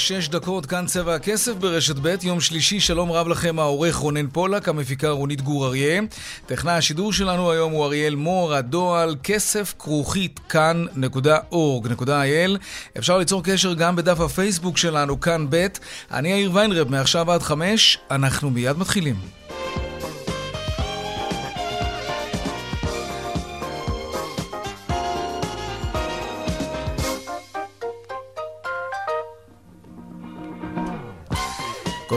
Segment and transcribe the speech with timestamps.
[0.00, 3.96] ועוד אה, שש דקות, כאן צבע הכסף ברשת ב', יום שלישי, שלום רב לכם, העורך
[3.96, 6.00] רונן פולק, המפיקה רונית גור אריה.
[6.46, 12.58] טכנאי השידור שלנו היום הוא אריאל מור, הדועל כסף כרוכית כאן.org.il.
[12.98, 15.66] אפשר ליצור קשר גם בדף הפייסבוק שלנו, כאן ב'.
[16.12, 19.39] אני יאיר ויינרב, מעכשיו עד חמש, אנחנו מיד מתחילים.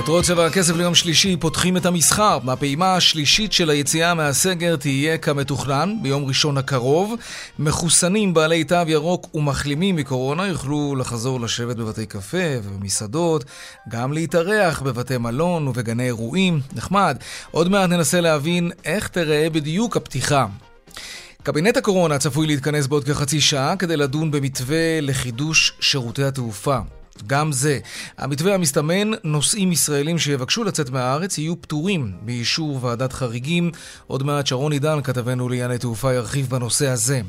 [0.03, 2.39] כותרות צבע הכסף ליום שלישי פותחים את המסחר.
[2.47, 7.15] הפעימה השלישית של היציאה מהסגר תהיה כמתוכנן ביום ראשון הקרוב.
[7.59, 13.45] מחוסנים בעלי תו ירוק ומחלימים מקורונה יוכלו לחזור לשבת בבתי קפה ובמסעדות,
[13.89, 16.59] גם להתארח בבתי מלון ובגני אירועים.
[16.75, 17.17] נחמד.
[17.51, 20.45] עוד מעט ננסה להבין איך תראה בדיוק הפתיחה.
[21.43, 26.79] קבינט הקורונה צפוי להתכנס בעוד כחצי שעה כדי לדון במתווה לחידוש שירותי התעופה.
[27.27, 27.79] גם זה.
[28.17, 33.71] המתווה המסתמן, נוסעים ישראלים שיבקשו לצאת מהארץ יהיו פטורים באישור ועדת חריגים.
[34.07, 37.21] עוד מעט שרון עידן, כתבנו לענייני תעופה, ירחיב בנושא הזה.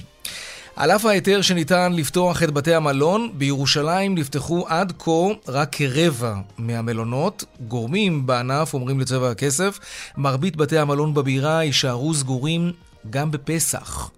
[0.76, 5.10] על אף ההיתר שניתן לפתוח את בתי המלון, בירושלים נפתחו עד כה
[5.48, 7.44] רק כרבע מהמלונות.
[7.60, 9.78] גורמים בענף אומרים לצבע הכסף,
[10.16, 12.72] מרבית בתי המלון בבירה יישארו סגורים
[13.10, 14.10] גם בפסח.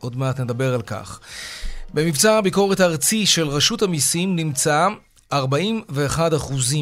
[0.00, 1.20] עוד מעט נדבר על כך.
[1.94, 4.88] במבצע הביקורת הארצי של רשות המיסים נמצא
[5.34, 5.36] 41%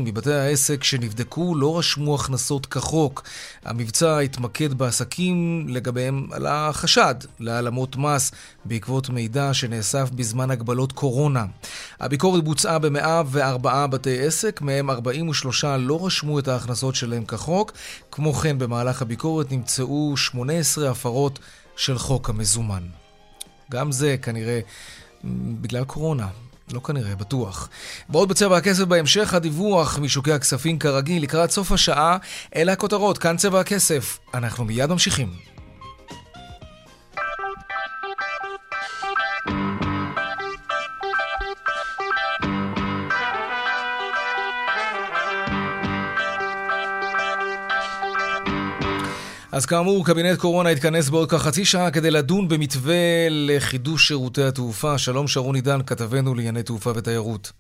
[0.01, 3.23] מבתי העסק שנבדקו לא רשמו הכנסות כחוק.
[3.65, 8.33] המבצע התמקד בעסקים לגביהם על החשד להעלמות מס
[8.65, 11.45] בעקבות מידע שנאסף בזמן הגבלות קורונה.
[12.01, 17.73] הביקורת בוצעה ב-104 בתי עסק, מהם 43 לא רשמו את ההכנסות שלהם כחוק.
[18.13, 21.39] כמו כן, במהלך הביקורת נמצאו 18 הפרות
[21.77, 22.83] של חוק המזומן.
[23.71, 24.61] גם זה כנראה
[25.61, 26.29] בגלל קורונה.
[26.73, 27.69] לא כנראה, בטוח.
[28.09, 32.17] בעוד בצבע הכסף בהמשך, הדיווח משוקי הכספים כרגיל לקראת סוף השעה,
[32.57, 34.19] אלה הכותרות, כאן צבע הכסף.
[34.35, 35.48] אנחנו מיד ממשיכים.
[49.59, 54.99] אז כאמור, קבינט קורונה התכנס בעוד כחצי שעה כדי לדון במתווה לחידוש שירותי התעופה.
[54.99, 57.53] שלום שרון עידן, כתבנו לענייני תעופה ותיירות.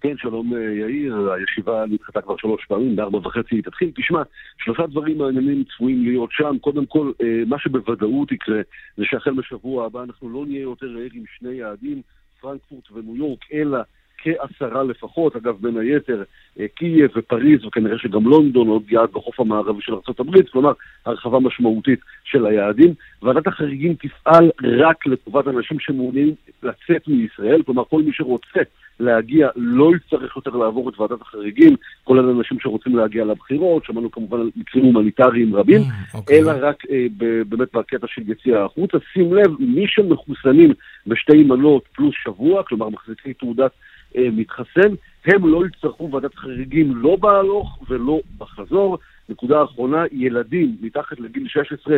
[0.00, 3.90] כן, שלום אה, יאיר, הישיבה נדחתה כבר שלוש פעמים, בארבע וחצי היא תתחיל.
[3.96, 4.22] תשמע,
[4.58, 6.56] שלושה דברים מעניינים צפויים להיות שם.
[6.60, 8.60] קודם כל, אה, מה שבוודאות יקרה,
[8.96, 12.02] זה שהחל בשבוע הבא אנחנו לא נהיה יותר ער עם שני יעדים,
[12.40, 13.78] פרנקפורט וניו יורק, אלא
[14.22, 16.22] כעשרה לפחות, אגב בין היתר
[16.60, 20.72] אה, קייב ופריז וכנראה שגם לונדון עוד יעד בחוף המערבי של ארה"ב, כלומר
[21.06, 22.94] הרחבה משמעותית של היעדים.
[23.22, 28.60] ועדת החריגים תפעל רק לטובת אנשים שמעוניינים לצאת מישראל, כלומר כל מי שרוצה
[29.00, 34.40] להגיע לא יצטרך יותר לעבור את ועדת החריגים, כולל אנשים שרוצים להגיע לבחירות, שמענו כמובן
[34.40, 36.32] על מקרים הומניטריים רבים, mm, okay.
[36.32, 38.98] אלא רק אה, ב- באמת בקטע של יציאה החוצה.
[39.12, 40.72] שים לב, מי שמחוסנים
[41.06, 44.94] בשתי מנות פלוס שבוע, כלומר מחזיקי תעודת אה, מתחסן,
[45.24, 48.98] הם לא יצטרכו ועדת חריגים לא בהלוך ולא בחזור.
[49.28, 51.96] נקודה אחרונה, ילדים מתחת לגיל 16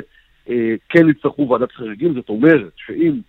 [0.49, 3.21] אה, כן יצטרכו ועדת חריגים, זאת אומרת שאם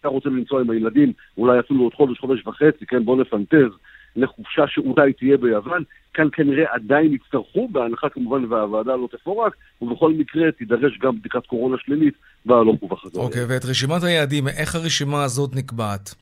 [0.00, 3.70] אתה רוצה לנסוע עם הילדים, אולי אפילו עוד חודש, חודש וחצי, כן, בוא נפנטז,
[4.16, 5.82] לחופשה שאולי תהיה ביוון,
[6.14, 11.76] כאן כנראה עדיין יצטרכו, בהנחה כמובן והוועדה לא תפורק, ובכל מקרה תידרש גם בדיקת קורונה
[11.78, 12.14] שלילית
[12.46, 13.24] בהלוך ובחזור.
[13.24, 16.14] אוקיי, okay, ואת רשימת היעדים, איך הרשימה הזאת נקבעת?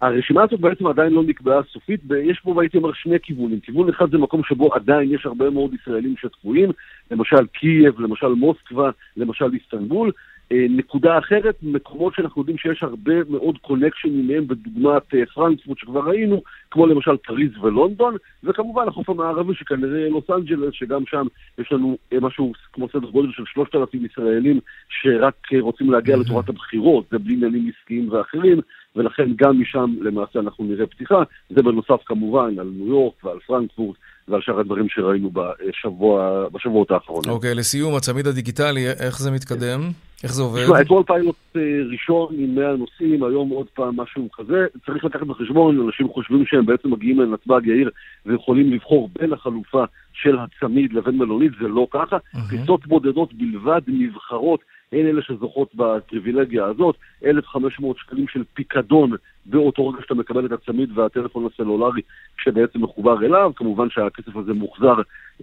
[0.00, 3.60] הרשימה הזאת בעצם עדיין לא נקבעה סופית, ויש פה, הייתי אומר, שני כיוונים.
[3.60, 6.70] כיוון אחד זה מקום שבו עדיין יש הרבה מאוד ישראלים שתקועים,
[7.10, 10.12] למשל קייב, למשל מוסקבה, למשל איסטנבול.
[10.52, 16.00] אה, נקודה אחרת, מקומות שאנחנו יודעים שיש הרבה מאוד קונקשנים מהם, בדוגמת אה, פרנקפורט שכבר
[16.00, 21.26] ראינו, כמו למשל פריז ולונדון, וכמובן החוף המערבי שכנראה לוס אנג'לס, שגם שם
[21.58, 27.04] יש לנו אה, משהו כמו סדר גודל של 3,000 ישראלים שרק רוצים להגיע לתורת הבחירות,
[27.10, 28.60] זה בלי עניינים עסקיים ואחרים,
[28.96, 33.96] ולכן גם משם למעשה אנחנו נראה פתיחה, זה בנוסף כמובן על ניו יורק ועל פרנקפורט.
[34.30, 37.30] ועל שאר הדברים שראינו בשבוע, בשבועות האחרונים.
[37.30, 39.80] אוקיי, okay, לסיום, הצמיד הדיגיטלי, איך זה מתקדם?
[40.24, 40.64] איך זה עובד?
[40.64, 41.60] תשמע, אתמול פיילוט אה,
[41.92, 44.66] ראשון עם 100 נוסעים, היום עוד פעם משהו כזה.
[44.86, 47.90] צריך לקחת בחשבון, אנשים חושבים שהם בעצם מגיעים לנתב"ג יאיר
[48.26, 52.16] ויכולים לבחור בין החלופה של הצמיד לבין מלונית, זה לא ככה.
[52.50, 54.60] טיסות בודדות בלבד נבחרות,
[54.92, 56.96] הן אלה שזוכות בפריבילגיה הזאת.
[57.24, 59.10] 1,500 שקלים של פיקדון
[59.46, 62.02] באותו רגע שאתה מקבל את הצמיד והטלפון הסלולרי
[62.36, 63.52] שבעצם מחובר אליו.
[63.56, 64.94] כמובן שהכסף הזה מוחזר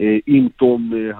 [0.01, 1.11] אה, עם תום אה,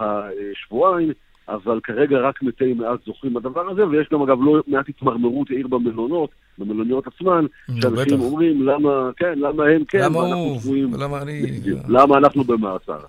[0.52, 1.12] השבועיים.
[1.50, 5.68] אבל כרגע רק מתי מעט זוכרים בדבר הזה, ויש גם אגב לא מעט התמרמרות עיר
[5.68, 7.46] במלונות, במלוניות עצמן,
[7.82, 10.60] שאנשים אומרים למה, כן, למה הם כן, למה הוא,
[10.94, 11.42] ולמה אני...
[11.88, 13.00] למה אנחנו במאסר.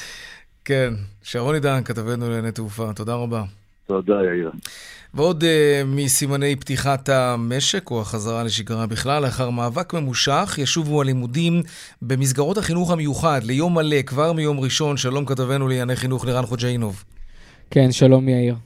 [0.64, 0.92] כן,
[1.22, 3.42] שרון עידן, כתבנו לענייני תעופה, תודה רבה.
[3.88, 4.50] תודה, יאיר.
[5.14, 5.46] ועוד uh,
[5.86, 11.62] מסימני פתיחת המשק, או החזרה לשגרה בכלל, לאחר מאבק ממושך, ישובו הלימודים
[12.02, 14.96] במסגרות החינוך המיוחד ליום מלא, כבר מיום ראשון.
[14.96, 17.04] שלום כתבנו לענייני חינוך לירן חוג'יינוב.
[17.70, 18.56] כן, שלום יאיר.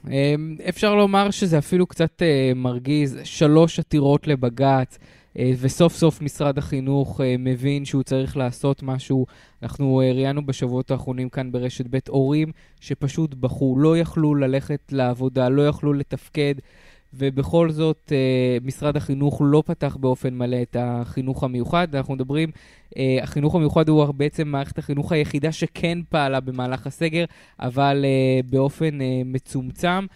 [0.68, 2.22] אפשר לומר שזה אפילו קצת
[2.54, 4.98] מרגיז, שלוש עתירות לבג"ץ,
[5.36, 9.26] וסוף סוף משרד החינוך מבין שהוא צריך לעשות משהו.
[9.62, 15.68] אנחנו ראיינו בשבועות האחרונים כאן ברשת ב' הורים שפשוט בכו, לא יכלו ללכת לעבודה, לא
[15.68, 16.54] יכלו לתפקד.
[17.14, 18.12] ובכל זאת,
[18.64, 21.94] משרד החינוך לא פתח באופן מלא את החינוך המיוחד.
[21.94, 22.50] אנחנו מדברים,
[23.22, 27.24] החינוך המיוחד הוא בעצם מערכת החינוך היחידה שכן פעלה במהלך הסגר,
[27.60, 28.04] אבל
[28.50, 30.06] באופן מצומצם.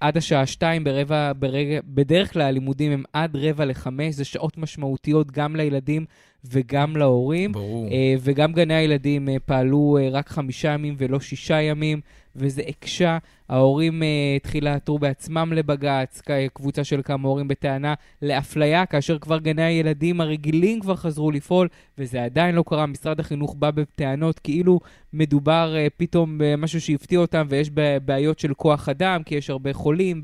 [0.00, 5.30] עד השעה שתיים ברבע, ברגע, בדרך כלל הלימודים הם עד רבע לחמש, זה שעות משמעותיות
[5.30, 6.04] גם לילדים
[6.44, 7.52] וגם להורים.
[7.52, 7.86] ברור.
[8.20, 12.00] וגם גני הילדים פעלו רק חמישה ימים ולא שישה ימים.
[12.36, 13.18] וזה הקשה.
[13.48, 16.22] ההורים uh, התחילה לעתור בעצמם לבג"ץ,
[16.52, 21.68] קבוצה של כמה הורים בטענה לאפליה, כאשר כבר גני הילדים הרגילים כבר חזרו לפעול,
[21.98, 22.86] וזה עדיין לא קרה.
[22.86, 24.80] משרד החינוך בא בטענות כאילו
[25.12, 27.70] מדובר uh, פתאום במשהו שהפתיע אותם, ויש
[28.04, 30.22] בעיות של כוח אדם, כי יש הרבה חולים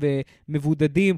[0.49, 1.15] ומבודדים.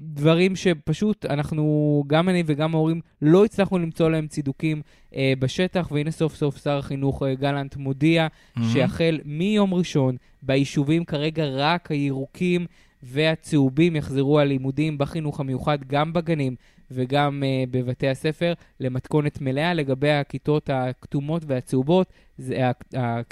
[0.00, 4.82] דברים שפשוט אנחנו, גם אני וגם ההורים, לא הצלחנו למצוא להם צידוקים
[5.14, 8.60] אה, בשטח, והנה סוף סוף שר החינוך אה, גלנט מודיע mm-hmm.
[8.72, 12.66] שהחל מיום ראשון, ביישובים כרגע רק הירוקים
[13.02, 16.56] והצהובים יחזרו הלימודים בחינוך המיוחד, גם בגנים
[16.90, 19.74] וגם uh, בבתי הספר, למתכונת מלאה.
[19.74, 22.06] לגבי הכיתות הכתומות והצהובות,
[22.38, 22.70] זה,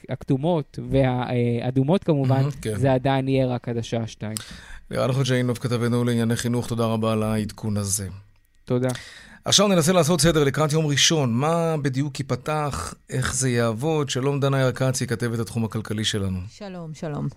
[0.09, 2.77] הכתומות והאדומות כמובן, כן.
[2.77, 4.37] זה עדיין יהיה רק עד השעה שתיים.
[4.91, 8.09] לירן חוג'יינוב, כתבנו לענייני חינוך, תודה רבה על העדכון הזה.
[8.65, 8.89] תודה.
[9.45, 11.33] עכשיו ננסה לעשות סדר לקראת יום ראשון.
[11.33, 14.11] מה בדיוק ייפתח, איך זה יעבוד?
[14.11, 16.39] שלום דנה ירקצי, כתבת התחום הכלכלי שלנו.
[16.49, 17.29] שלום, שלום.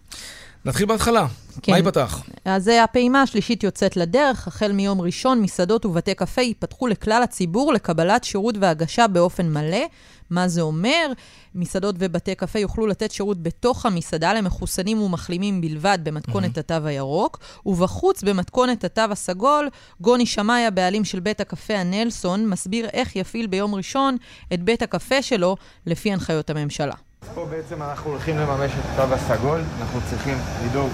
[0.68, 1.28] נתחיל בהתחלה.
[1.62, 1.72] כן.
[1.72, 2.24] מה ייפתח?
[2.46, 4.48] אז הפעימה השלישית יוצאת לדרך.
[4.48, 9.86] החל מיום ראשון, מסעדות ובתי קפה ייפתחו לכלל הציבור לקבלת שירות והגשה באופן מלא.
[10.30, 11.12] מה זה אומר?
[11.56, 16.60] מסעדות ובתי קפה יוכלו לתת שירות בתוך המסעדה למחוסנים ומחלימים בלבד במתכונת mm-hmm.
[16.60, 19.70] התו הירוק, ובחוץ במתכונת התו הסגול,
[20.02, 24.18] גוני שמאי, הבעלים של בית הקפה הנלסון, מסביר איך יפעיל ביום ראשון
[24.54, 25.56] את בית הקפה שלו
[25.86, 26.96] לפי הנחיות הממשלה.
[27.35, 30.89] פה בעצם אנחנו הולכים לממש את התו הסגול, אנחנו צריכים לדאוג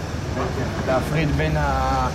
[0.87, 2.09] להפריד בין, ה...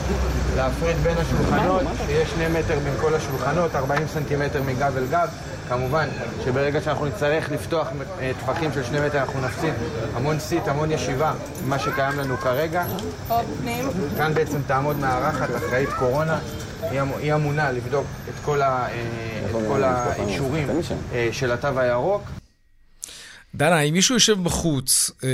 [0.57, 5.29] להפריד בין השולחנות, שיש שני מטר בין כל השולחנות, 40 סנטימטר מגב אל גב.
[5.69, 6.09] כמובן
[6.45, 7.89] שברגע שאנחנו נצטרך לפתוח
[8.21, 9.75] אה, טפחים של שני מטר, אנחנו נפסיד
[10.15, 11.33] המון סיט, המון ישיבה,
[11.67, 12.85] מה שקיים לנו כרגע.
[14.17, 16.39] כאן בעצם תעמוד מארחת אחראית קורונה.
[17.21, 18.87] היא אמונה לבדוק את כל, אה,
[19.85, 20.69] האישורים
[21.13, 22.38] אה, של התו הירוק.
[23.59, 25.29] דנה, אם מישהו יושב בחוץ, אה,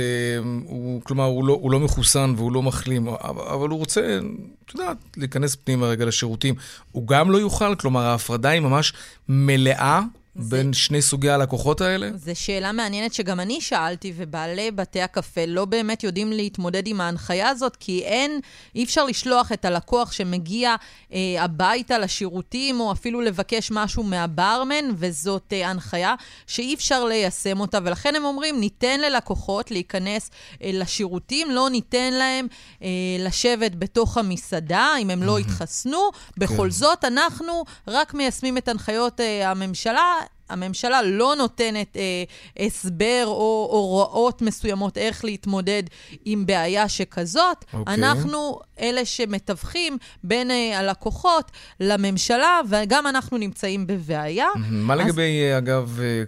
[0.65, 4.19] הוא, כלומר, הוא לא, הוא לא מחוסן והוא לא מחלים, אבל הוא רוצה,
[4.65, 6.55] את יודעת, להיכנס פנימה רגע לשירותים,
[6.91, 7.75] הוא גם לא יוכל?
[7.75, 8.93] כלומר, ההפרדה היא ממש
[9.29, 10.01] מלאה
[10.35, 10.55] זה...
[10.57, 12.09] בין שני סוגי הלקוחות האלה?
[12.15, 17.49] זו שאלה מעניינת שגם אני שאלתי, ובעלי בתי הקפה לא באמת יודעים להתמודד עם ההנחיה
[17.49, 18.39] הזאת, כי אין,
[18.75, 20.75] אי אפשר לשלוח את הלקוח שמגיע
[21.13, 26.15] אה, הביתה לשירותים, או אפילו לבקש משהו מהברמן, וזאת אה, הנחיה
[26.47, 30.31] שאי אפשר ליישם אותה, ולכן הם אומרים, ניתן ללקוחות להיכנס
[30.63, 32.47] אה, לשירותים, לא ניתן להם
[32.81, 32.87] אה,
[33.19, 36.09] לשבת בתוך המסעדה, אם הם לא יתחסנו.
[36.37, 36.69] בכל כן.
[36.69, 40.24] זאת, אנחנו רק מיישמים את הנחיות אה, הממשלה.
[40.49, 42.23] הממשלה לא נותנת אה,
[42.65, 45.83] הסבר או הוראות מסוימות איך להתמודד
[46.25, 47.57] עם בעיה שכזאת.
[47.63, 47.77] Okay.
[47.77, 47.93] אוקיי.
[47.93, 54.47] אנחנו אלה שמתווכים בין אה, הלקוחות לממשלה, וגם אנחנו נמצאים בבעיה.
[54.55, 54.59] Mm-hmm.
[54.71, 56.23] מה אז, לגבי, אגב, אה,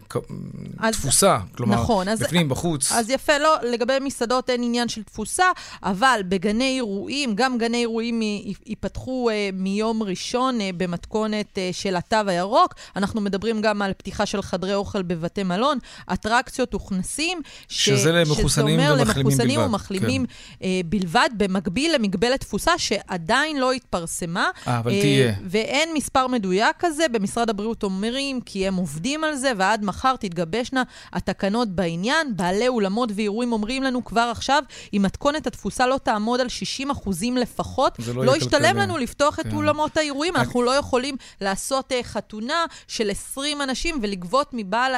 [0.79, 1.37] אז, תפוסה?
[1.55, 2.91] כלומר, נכון, אז, בפנים, בחוץ?
[2.91, 5.45] אז יפה, לא, לגבי מסעדות אין עניין של תפוסה,
[5.83, 8.21] אבל בגני אירועים, גם גני אירועים
[8.65, 12.75] ייפתחו אה, מיום ראשון אה, במתכונת אה, של התו הירוק.
[12.95, 13.93] אנחנו מדברים גם על...
[14.07, 15.77] לפתיחה של חדרי אוכל בבתי מלון,
[16.13, 17.41] אטרקציות וכנסים.
[17.67, 20.25] שזה למחוסנים שזה אומר ומחלימים למחוסנים בלבד, ומחלימים
[20.63, 24.49] אה, בלבד, במקביל למגבלת תפוסה שעדיין לא התפרסמה.
[24.67, 25.33] אה, אבל אה, תהיה.
[25.43, 30.83] ואין מספר מדויק כזה, במשרד הבריאות אומרים כי הם עובדים על זה, ועד מחר תתגבשנה
[31.13, 32.35] התקנות בעניין.
[32.35, 37.37] בעלי אולמות ואירועים אומרים לנו כבר עכשיו, אם מתכונת התפוסה לא תעמוד על 60 אחוזים
[37.37, 38.77] לפחות, לא לא ישתלם.
[38.77, 39.55] לנו לפתוח את כן.
[39.55, 40.35] אולמות האירועים.
[40.35, 44.91] אנחנו לא יכולים לעשות אה, חתונה של 20 אנשים ולגבות מבעל,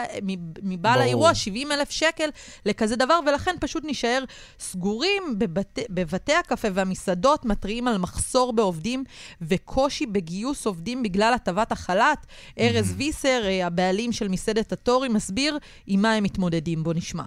[0.64, 1.02] מבעל.
[1.02, 2.30] האירוע 70 אלף שקל
[2.66, 4.24] לכזה דבר, ולכן פשוט נישאר
[4.60, 5.24] סגורים.
[5.38, 9.04] בבתי, בבתי הקפה והמסעדות מתריעים על מחסור בעובדים
[9.42, 12.26] וקושי בגיוס עובדים בגלל הטבת החל"ת.
[12.60, 16.84] ארז ויסר, אה, הבעלים של מסעדת התורי, מסביר עם מה הם מתמודדים.
[16.84, 17.24] בוא נשמע.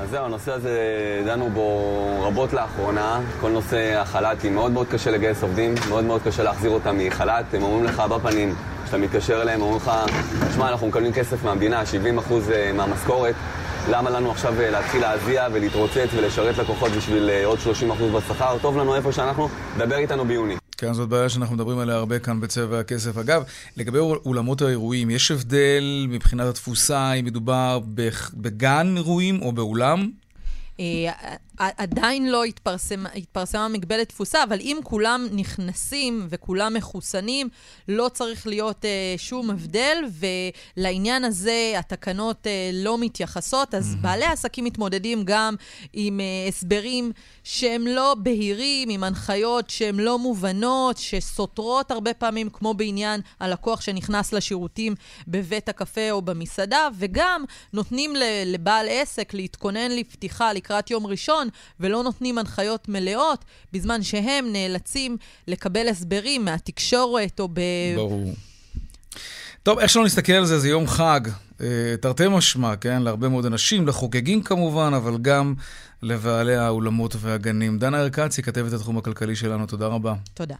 [0.00, 0.78] אז זהו, הנושא הזה,
[1.26, 1.68] דנו בו
[2.22, 3.20] רבות לאחרונה.
[3.40, 7.54] כל נושא החל"ת, היא מאוד מאוד קשה לגייס עובדים, מאוד מאוד קשה להחזיר אותם מחל"ת.
[7.54, 8.54] הם אומרים לך בפנים,
[8.88, 9.90] כשאתה מתקשר אליהם, אומרים לך,
[10.54, 12.32] שמע, אנחנו מקבלים כסף מהמדינה, 70%
[12.74, 13.34] מהמשכורת.
[13.90, 17.62] למה לנו עכשיו אה, להתחיל להזיע ולהתרוצץ ולשרת לקוחות בשביל אה, עוד 30%
[18.16, 18.58] בשכר?
[18.62, 20.56] טוב לנו איפה שאנחנו, דבר איתנו ביוני.
[20.76, 23.16] כן, זאת בעיה שאנחנו מדברים עליה הרבה כאן בצבע הכסף.
[23.16, 23.42] אגב,
[23.76, 27.80] לגבי אולמות האירועים, יש הבדל מבחינת התפוסה, אם מדובר
[28.34, 30.10] בגן אירועים או באולם?
[30.80, 31.12] אה,
[31.58, 37.48] עדיין לא התפרסם, התפרסמה מגבלת תפוסה, אבל אם כולם נכנסים וכולם מחוסנים,
[37.88, 40.04] לא צריך להיות אה, שום הבדל,
[40.76, 45.54] ולעניין הזה התקנות אה, לא מתייחסות, אז בעלי העסקים מתמודדים גם
[45.92, 47.12] עם אה, הסברים
[47.44, 54.32] שהם לא בהירים, עם הנחיות שהן לא מובנות, שסותרות הרבה פעמים, כמו בעניין הלקוח שנכנס
[54.32, 54.94] לשירותים
[55.28, 61.48] בבית הקפה או במסעדה, וגם נותנים ל- לבעל עסק להתכונן לפתיחה לקראת יום ראשון,
[61.80, 65.16] ולא נותנים הנחיות מלאות, בזמן שהם נאלצים
[65.48, 67.60] לקבל הסברים מהתקשורת או ב...
[67.96, 68.34] ברור.
[69.62, 71.20] טוב, איך שלא נסתכל על זה, זה יום חג,
[71.60, 73.02] אה, תרתי משמע, כן?
[73.02, 75.54] להרבה מאוד אנשים, לחוגגים כמובן, אבל גם
[76.02, 77.78] לבעלי האולמות והגנים.
[77.78, 80.14] דנה ארקצי, כתבת התחום הכלכלי שלנו, תודה רבה.
[80.34, 80.54] תודה.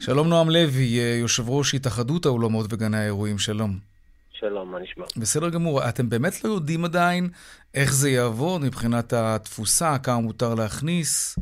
[0.00, 3.93] שלום נועם לוי, אה, יושב ראש התאחדות האולמות וגני האירועים, שלום.
[4.48, 5.04] שלום, מה נשמע?
[5.16, 7.28] בסדר גמור, אתם באמת לא יודעים עדיין
[7.74, 11.38] איך זה יעבוד מבחינת התפוסה, כמה מותר להכניס?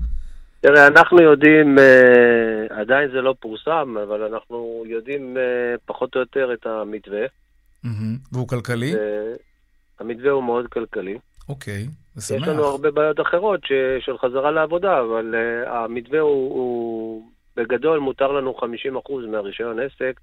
[0.60, 5.42] תראה, אנחנו יודעים, אה, עדיין זה לא פורסם, אבל אנחנו יודעים אה,
[5.86, 7.26] פחות או יותר את המתווה.
[7.84, 8.16] מהמם.
[8.32, 8.94] והוא כלכלי?
[8.94, 9.34] אה,
[10.00, 11.18] המתווה הוא מאוד כלכלי.
[11.48, 12.48] אוקיי, זה יש שמח.
[12.48, 13.72] לנו הרבה בעיות אחרות ש,
[14.04, 17.22] של חזרה לעבודה, אבל אה, המתווה הוא, הוא
[17.56, 18.64] בגדול מותר לנו 50%
[19.30, 20.20] מהרישיון עסק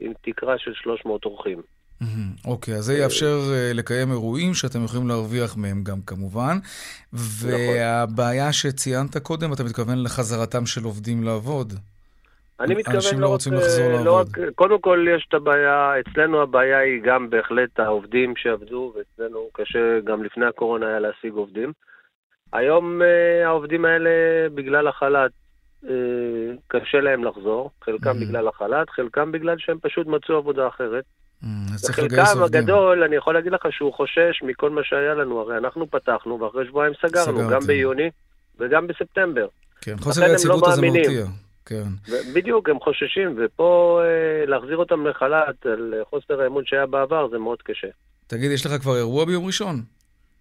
[0.00, 1.62] עם תקרה של 300 אורחים.
[2.00, 2.30] מהמם.
[2.44, 6.56] אוקיי, אז זה יאפשר אה, לקיים אירועים שאתם יכולים להרוויח מהם גם כמובן.
[7.12, 11.72] והבעיה שציינת קודם, אתה מתכוון לחזרתם של עובדים לעבוד.
[12.60, 14.06] אני מתכוון אנשים לא לא רוצים לחזור אה, לעבוד.
[14.06, 19.48] לא רק, קודם כל יש את הבעיה, אצלנו הבעיה היא גם בהחלט העובדים שעבדו, ואצלנו
[19.52, 21.72] קשה גם לפני הקורונה היה להשיג עובדים.
[22.52, 24.10] היום אה, העובדים האלה,
[24.54, 25.30] בגלל החל"ת,
[26.68, 28.20] קשה להם לחזור, חלקם Mhm.
[28.20, 31.04] בגלל החל"ת, חלקם בגלל שהם פשוט מצאו עבודה אחרת.
[31.88, 32.60] וחלקם עובדים.
[32.60, 36.66] הגדול, אני יכול להגיד לך שהוא חושש מכל מה שהיה לנו, הרי אנחנו פתחנו ואחרי
[36.66, 37.54] שבועיים סגרנו, סגרתם.
[37.54, 38.10] גם ביוני
[38.58, 39.46] וגם בספטמבר.
[39.80, 41.02] כן, חוסר הם לא היציבות הזה מאמינים.
[41.02, 41.24] מרתיע.
[41.66, 41.84] כן.
[42.34, 47.62] בדיוק, הם חוששים, ופה אה, להחזיר אותם לחל"ת על חוסר האמון שהיה בעבר זה מאוד
[47.62, 47.88] קשה.
[48.26, 49.82] תגיד, יש לך כבר אירוע ביום ראשון?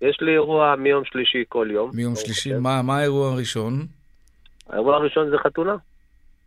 [0.01, 1.91] יש לי אירוע מיום שלישי כל יום.
[1.93, 2.53] מיום שלישי.
[2.53, 3.85] מה מה האירוע הראשון?
[4.69, 5.75] האירוע הראשון זה חתונה.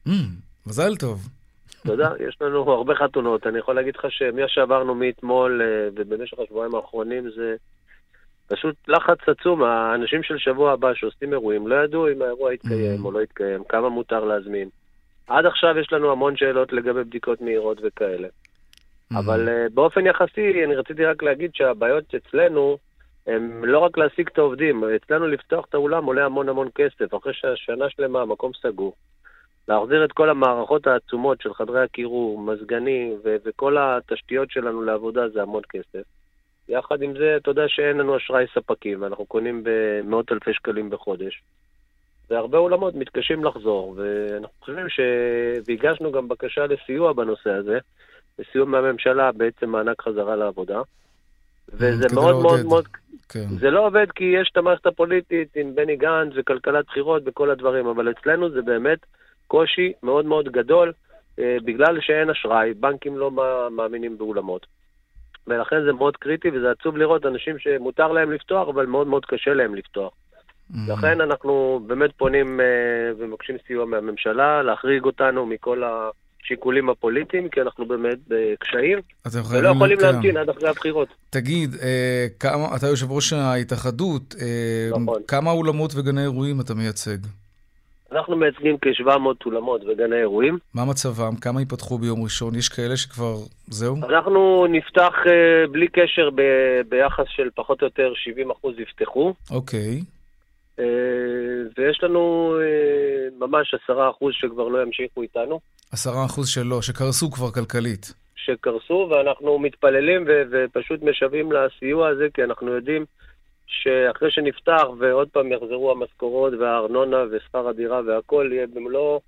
[0.07, 0.27] מהמם,
[0.67, 1.29] מזל טוב.
[1.87, 3.47] אתה יודע, יש לנו הרבה חתונות.
[3.47, 7.57] אני יכול להגיד לך שמי שעברנו מאתמול אה, ובמשך השבועיים האחרונים זה
[8.49, 9.63] פשוט לחץ עצום.
[9.63, 13.05] האנשים של שבוע הבא שעושים אירועים לא ידעו אם האירוע יתקיים Mhm.
[13.05, 14.69] או לא יתקיים, כמה מותר להזמין.
[15.27, 18.29] עד עכשיו יש לנו המון שאלות לגבי בדיקות מהירות וכאלה.
[19.13, 22.77] אבל uh, באופן יחסי, אני רציתי רק להגיד שהבעיות אצלנו
[23.27, 27.35] הם לא רק להשיג את העובדים, אצלנו לפתוח את האולם עולה המון המון כסף, אחרי
[27.35, 28.95] שהשנה שלמה המקום סגור.
[29.69, 35.43] להחזיר את כל המערכות העצומות של חדרי הקירור, מזגנים ו- וכל התשתיות שלנו לעבודה זה
[35.43, 36.03] המון כסף.
[36.69, 41.43] יחד עם זה, אתה יודע שאין לנו אשראי ספקים, ואנחנו קונים במאות אלפי שקלים בחודש.
[42.31, 45.01] והרבה אולמות מתקשים לחזור, ואנחנו חושבים ש...
[45.67, 47.79] והגשנו גם בקשה לסיוע בנושא הזה,
[48.39, 50.81] לסיוע מהממשלה, בעצם מענק חזרה לעבודה.
[51.69, 52.67] וזה מאוד מאוד.
[52.67, 52.89] מאוד...
[53.29, 53.47] כן.
[53.61, 57.87] זה לא עובד כי יש את המערכת הפוליטית עם בני גנץ וכלכלת בחירות וכל הדברים,
[57.87, 58.99] אבל אצלנו זה באמת
[59.47, 60.93] קושי מאוד מאוד גדול,
[61.39, 64.67] אה, בגלל שאין אשראי, בנקים לא מא- מאמינים באולמות.
[65.47, 69.55] ולכן זה מאוד קריטי, וזה עצוב לראות אנשים שמותר להם לפתוח, אבל מאוד מאוד קשה
[69.55, 70.13] להם לפתוח.
[70.71, 70.91] מהמם.
[70.93, 72.67] לכן אנחנו באמת פונים אה,
[73.19, 78.99] ומבקשים סיוע מהממשלה, להחריג אותנו מכל השיקולים הפוליטיים, כי אנחנו באמת בקשיים,
[79.51, 79.69] ולא.
[79.69, 80.05] יכולים כן.
[80.13, 81.09] להמתין עד אחרי הבחירות.
[81.31, 85.23] תגיד, אה, כמה, אתה יושב ראש ההתאחדות, אה, נכון.
[85.29, 87.19] כמה אולמות וגני אירועים אתה מייצג?
[88.17, 90.59] אנחנו מייצגים כ-700 אולמות וגני אירועים.
[90.75, 91.37] מה מצבם?
[91.41, 92.55] כמה ייפתחו ביום ראשון?
[92.55, 93.35] יש כאלה שכבר...
[93.67, 93.97] זהו?
[93.97, 98.13] אנחנו נפתח אה, בלי קשר ב- ביחס של פחות או יותר
[98.67, 100.01] 70% יפתחו, אוקיי.
[100.79, 100.85] אה,
[101.79, 103.93] ויש לנו אה, ממש 10%
[104.31, 105.61] שכבר לא ימשיכו איתנו.
[105.93, 108.15] עשרה אחוז שלא, שקרסו כבר כלכלית.
[108.37, 113.05] שקרסו, ואנחנו מתפללים ו- ופשוט משוועים לסיוע הזה, כי אנחנו יודעים
[113.67, 119.21] שאחרי שנפתח ועוד פעם יחזרו המשכורות והארנונה ושכר הדירה והכל יהיה במלואו,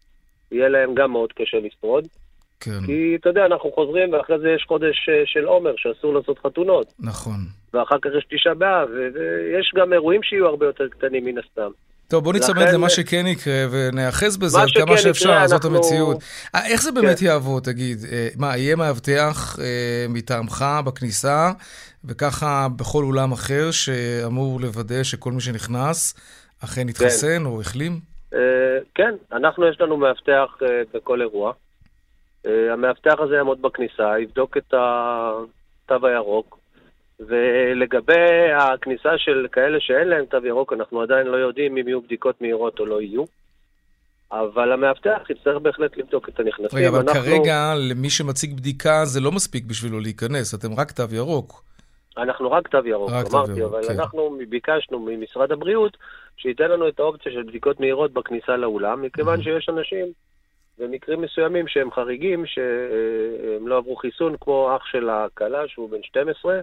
[0.53, 2.07] יהיה להם גם מאוד קשה לשרוד.
[2.61, 6.39] כן, כי אתה יודע, אנחנו חוזרים ואחרי זה יש חודש אה, של עומר שאסור לעשות
[6.39, 7.41] חתונות, נכון.
[7.75, 11.71] ואחר כך יש תשעה באב, ויש גם אירועים שיהיו הרבה יותר קטנים מן הסתם.
[12.09, 16.17] טוב, בוא לכן- למה שכן יקרה ונאחז בזה עד כמה שאפשר, יקרה, זאת אנחנו- המציאות.
[16.55, 17.25] אה, איך זה באמת כן.
[17.27, 17.99] יעבוד, תגיד?
[18.13, 19.65] אה, מה, יהיה מאבטח אה,
[20.09, 21.53] מטעמך בכניסה,
[22.05, 26.15] וככה בכל אולם אחר שאמור לוודא שכל מי שנכנס
[26.65, 28.01] אכן התחסן או החלים?
[28.35, 28.39] אה,
[28.95, 31.53] כן, אנחנו יש לנו מאבטח אה, בכל אירוע.
[32.73, 36.58] המאבטח הזה יעמוד בכניסה, יבדוק את התו הירוק,
[37.21, 42.41] ולגבי הכניסה של כאלה שאין להם תו ירוק, אנחנו עדיין לא יודעים אם יהיו בדיקות
[42.41, 43.25] מהירות או לא יהיו.
[44.33, 46.79] אבל המאבטח יצטרך בהחלט לבדוק את הנכנסים.
[46.79, 51.03] רגע, אבל אנחנו- כרגע למי שמציג בדיקה זה לא מספיק בשבילו להיכנס, אתם רק תו
[51.13, 51.65] ירוק.
[52.19, 54.01] אנחנו רק תו ירוק, רק תו אמרתי, ירוק, אבל כן.
[54.01, 55.97] אנחנו ביקשנו ממשרד הבריאות
[56.37, 60.07] שייתן לנו את האופציה של בדיקות מהירות בכניסה לאולם, מכיוון שיש אנשים
[60.79, 66.61] במקרים מסוימים שהם חריגים, שהם לא עברו חיסון, כמו אח של הכלה שהוא בן 12,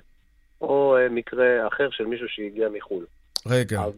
[0.65, 3.05] או אה, מקרה אחר של מישהו שהגיע מחו"ל.
[3.47, 3.93] רגע, אז-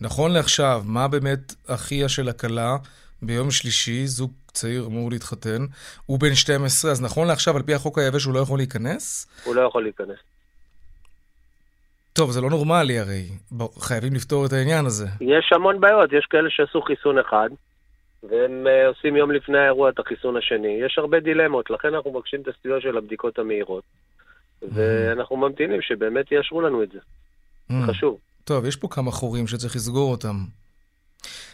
[0.00, 2.76] נכון לעכשיו, מה באמת אחיה של הכלה
[3.22, 5.66] ביום שלישי, זוג צעיר אמור להתחתן,
[6.06, 9.26] הוא בן 12, אז נכון לעכשיו, על פי החוק היבש הוא לא יכול להיכנס?
[9.44, 10.18] הוא לא יכול להיכנס.
[12.12, 13.22] טוב, זה לא נורמלי הרי.
[13.78, 15.06] חייבים לפתור את העניין הזה.
[15.20, 17.50] יש המון בעיות, יש כאלה שעשו חיסון אחד,
[18.22, 20.78] והם אה, עושים יום לפני האירוע את החיסון השני.
[20.86, 23.84] יש הרבה דילמות, לכן אנחנו מבקשים את הסיוע של הבדיקות המהירות.
[24.70, 26.98] ואנחנו ממתינים שבאמת יאשרו לנו את זה.
[27.70, 27.74] Mm.
[27.86, 28.18] חשוב.
[28.44, 30.36] טוב, יש פה כמה חורים שצריך לסגור אותם.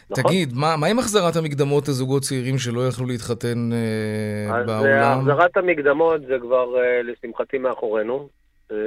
[0.09, 0.23] נכון.
[0.23, 5.19] תגיד, מה, מה עם החזרת המקדמות לזוגות צעירים שלא יכלו להתחתן אה, אה, בעולם?
[5.19, 8.29] החזרת המקדמות זה כבר אה, לשמחתי מאחורינו.
[8.71, 8.77] אה,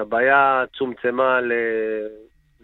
[0.00, 1.52] הבעיה צומצמה ל-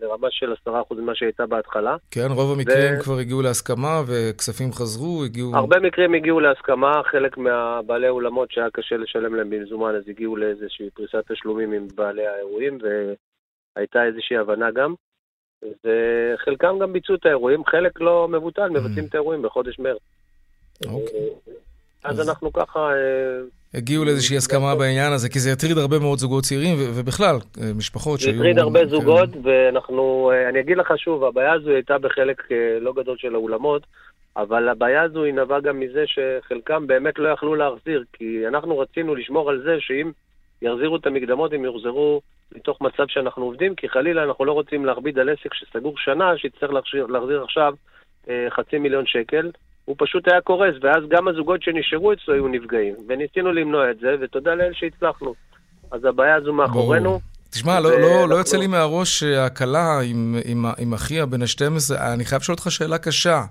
[0.01, 1.97] לרמה של 10% ממה שהייתה בהתחלה.
[2.11, 5.57] כן, רוב המקרים ו- כבר הגיעו להסכמה וכספים חזרו, הגיעו...
[5.57, 10.91] הרבה מקרים הגיעו להסכמה, חלק מהבעלי אולמות שהיה קשה לשלם להם במזומן, אז הגיעו לאיזושהי
[10.91, 14.95] פריסת תשלומים עם בעלי האירועים, והייתה איזושהי הבנה גם.
[15.63, 19.99] וחלקם גם ביצעו את האירועים, חלק לא מבוטל, מבצעים את האירועים בחודש מרץ.
[20.87, 21.31] אוקיי.
[22.05, 22.91] אז אז- אנחנו ככה...
[23.77, 28.21] הגיעו לאיזושהי הסכמה בעניין הזה, כי זה יטריד הרבה מאוד זוגות צעירים, ובכלל, אה, משפחות
[28.21, 28.35] זה שהיו...
[28.35, 28.89] הטריד הרבה כן.
[28.89, 33.35] זוגות, ואנחנו, אה, אני אגיד לך שוב, הבעיה הזו הייתה בחלק אה, לא גדול של
[33.35, 33.83] האולמות,
[34.37, 39.15] אבל הבעיה הזו היא נבעה גם מזה שחלקם באמת לא יכלו להחזיר, כי אנחנו רצינו
[39.15, 40.11] לשמור על זה שאם
[40.63, 42.21] יחזירו את המקדמות, הם יוחזרו
[42.57, 46.71] מתוך מצב שאנחנו עובדים, כי חלילה אנחנו לא רוצים להכביד על עסק שסגור שנה, שיצטרך
[47.09, 47.75] להחזיר, עכשיו
[48.51, 49.51] חצי מיליון שקל.
[49.87, 52.95] הוא פשוט היה קורס, ואז גם הזוגות שנשארו אצלו היו נפגעים.
[53.09, 55.35] וניסינו למנוע את זה, ותודה לאל שהצלחנו.
[55.93, 57.09] אז הבעיה הזו מאחורינו.
[57.11, 57.21] ברור.
[57.51, 61.95] תשמע, לא, ו- לא, לא יוצא לי מהראש שהכלה עם, עם, עם אחיה בן ה-12,
[62.15, 63.43] אני חייב לשאול אותך שאלה קשה.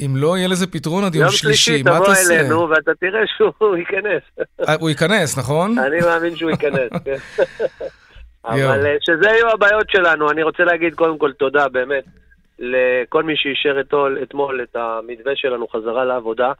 [0.00, 2.40] אם לא יהיה לזה פתרון עד יום יום שלישי, שלישי מה תבוא תעשה?
[2.40, 4.22] אלינו ואתה תראה שהוא ייכנס.
[4.68, 5.78] אה, הוא ייכנס, נכון?
[5.78, 7.16] אני מאמין שהוא ייכנס, כן.
[8.44, 12.04] אבל אה, שזה יהיו הבעיות שלנו, אני רוצה להגיד קודם כל תודה באמת
[12.58, 16.52] לכל מי שאישר אתמול, אתמול את המתווה שלנו חזרה לעבודה.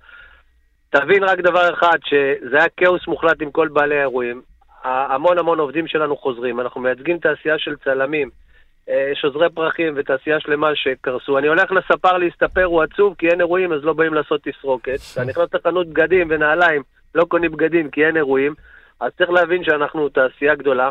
[0.90, 4.42] תבין רק דבר אחד, שזה היה כאוס מוחלט עם כל בעלי האירועים.
[4.84, 8.30] המון המון עובדים שלנו חוזרים, אנחנו מייצגים תעשייה של צלמים,
[8.88, 11.38] אה, יש עוזרי פרחים ותעשייה שלמה שקרסו.
[11.38, 14.98] אני הולך לספר להסתפר, הוא עצוב כי אין אירועים אז לא באים לעשות תסרוקת.
[15.12, 16.82] אתה נכנס לחנות בגדים ונעליים,
[17.14, 18.54] לא קונים בגדים כי אין אירועים.
[19.00, 20.90] אז צריך להבין שאנחנו תעשייה גדולה,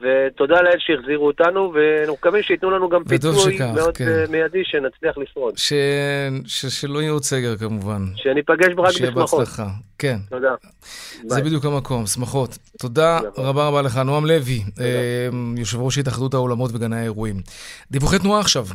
[0.00, 4.08] ותודה לאל שהחזירו אותנו, ואנחנו מקווים שייתנו לנו גם פיצוי שכך, מאוד כן.
[4.08, 5.58] אה, מיידי שנצליח לשרוד.
[5.58, 5.72] ש...
[6.46, 6.66] ש...
[6.66, 8.02] שלא יהיה עוד סגר כמובן.
[8.16, 9.38] שניפגש רק שיהיה בשמחות.
[9.38, 9.68] בהצלחה.
[9.98, 10.54] כן, תודה.
[11.26, 11.44] זה ביי.
[11.44, 12.58] בדיוק המקום, שמחות.
[12.78, 13.20] תודה.
[13.38, 13.96] רבה רבה לך.
[13.96, 17.36] נועם לוי, אה, יושב ראש התאחדות האולמות וגני האירועים.
[17.90, 18.66] דיווחי תנועה עכשיו.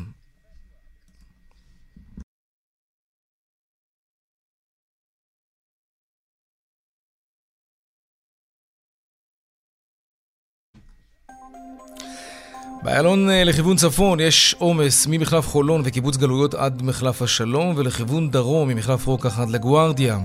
[12.84, 18.70] באיילון אה, לכיוון צפון יש עומס ממחלף חולון וקיבוץ גלויות עד מחלף השלום ולכיוון דרום
[18.70, 20.20] ממחלף רוקח עד לגוארדיה.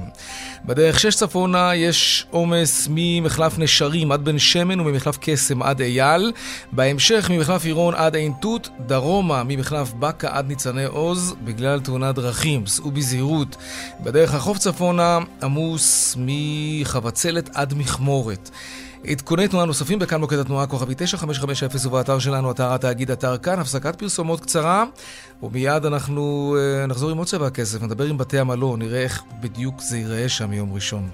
[0.64, 6.32] בדרך שש צפונה יש עומס ממחלף נשרים עד בן שמן וממחלף קסם עד אייל.
[6.72, 12.66] בהמשך ממחלף עירון עד עין תות, דרומה ממחלף בקה עד ניצני עוז בגלל תאונת דרכים.
[12.66, 13.56] סעו בזהירות.
[14.00, 18.50] בדרך החוף צפונה עמוס מחבצלת עד מכמורת.
[19.06, 23.96] עדכוני תנועה נוספים בכאן מוקד התנועה כוכבי 9550 ובאתר שלנו, אתר התאגיד, אתר כאן, הפסקת
[23.96, 24.84] פרסומות קצרה,
[25.42, 29.80] ומיד אנחנו uh, נחזור עם עוד צבע הכסף, נדבר עם בתי המלון, נראה איך בדיוק
[29.80, 31.08] זה ייראה שם מיום ראשון.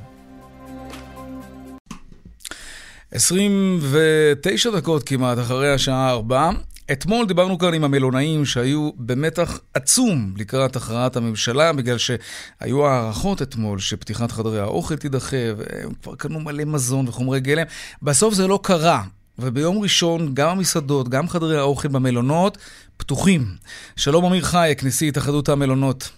[3.13, 6.51] 29 דקות כמעט אחרי השעה 4,
[6.93, 13.79] אתמול דיברנו כאן עם המלונאים שהיו במתח עצום לקראת הכרעת הממשלה, בגלל שהיו הערכות אתמול
[13.79, 17.65] שפתיחת חדרי האוכל תידחה, והם כבר קנו מלא מזון וחומרי גלם.
[18.03, 19.03] בסוף זה לא קרה,
[19.39, 22.59] וביום ראשון גם המסעדות, גם חדרי האוכל במלונות
[22.97, 23.41] פתוחים.
[23.97, 26.11] שלום אמיר חייק, נשיא התאחדות המלונות.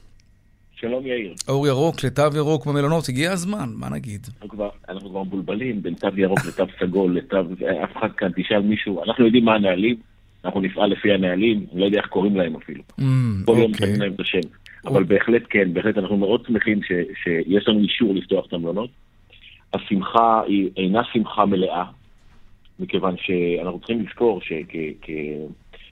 [0.76, 1.34] שלום יאיר.
[1.48, 4.26] אור ירוק לתו ירוק במלונות, הגיע הזמן, מה נגיד?
[4.34, 7.36] אנחנו כבר, אנחנו כבר מבולבלים בין תו ירוק לתו סגול, לתו...
[7.84, 10.11] אף אחד כאן, תשאל מישהו, אנחנו יודעים מה הנהלים.
[10.44, 12.82] אנחנו נפעל לפי הנהלים, אני לא יודע איך קוראים להם אפילו.
[13.00, 13.04] Mm,
[13.44, 14.40] כל יום נותנים להם את השם.
[14.86, 18.90] אבל בהחלט כן, בהחלט אנחנו מאוד שמחים ש, שיש לנו אישור לפתוח את המלונות.
[19.74, 21.84] השמחה היא אינה שמחה מלאה,
[22.80, 24.40] מכיוון שאנחנו צריכים לזכור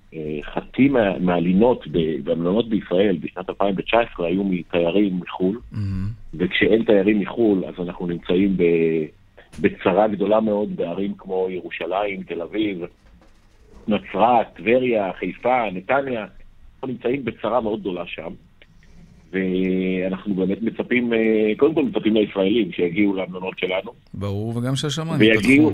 [0.08, 1.84] שחצי מה, מהלינות
[2.24, 5.76] במלונות בישראל בשנת 2019 היו מתיירים מחו"ל, mm-hmm.
[6.34, 8.56] וכשאין תיירים מחו"ל אז אנחנו נמצאים
[9.60, 12.84] בצרה גדולה מאוד בערים כמו ירושלים, תל אביב,
[13.90, 18.32] נצרת, טבריה, חיפה, נתניה, אנחנו נמצאים בצרה מאוד גדולה שם.
[19.32, 23.92] ואנחנו באמת מצפים, אה, קודם כל מצפים לישראלים שיגיעו למלונות שלנו.
[24.14, 25.48] ברור, וגם שהשמיים יפתחו.
[25.48, 25.70] ויגיעו,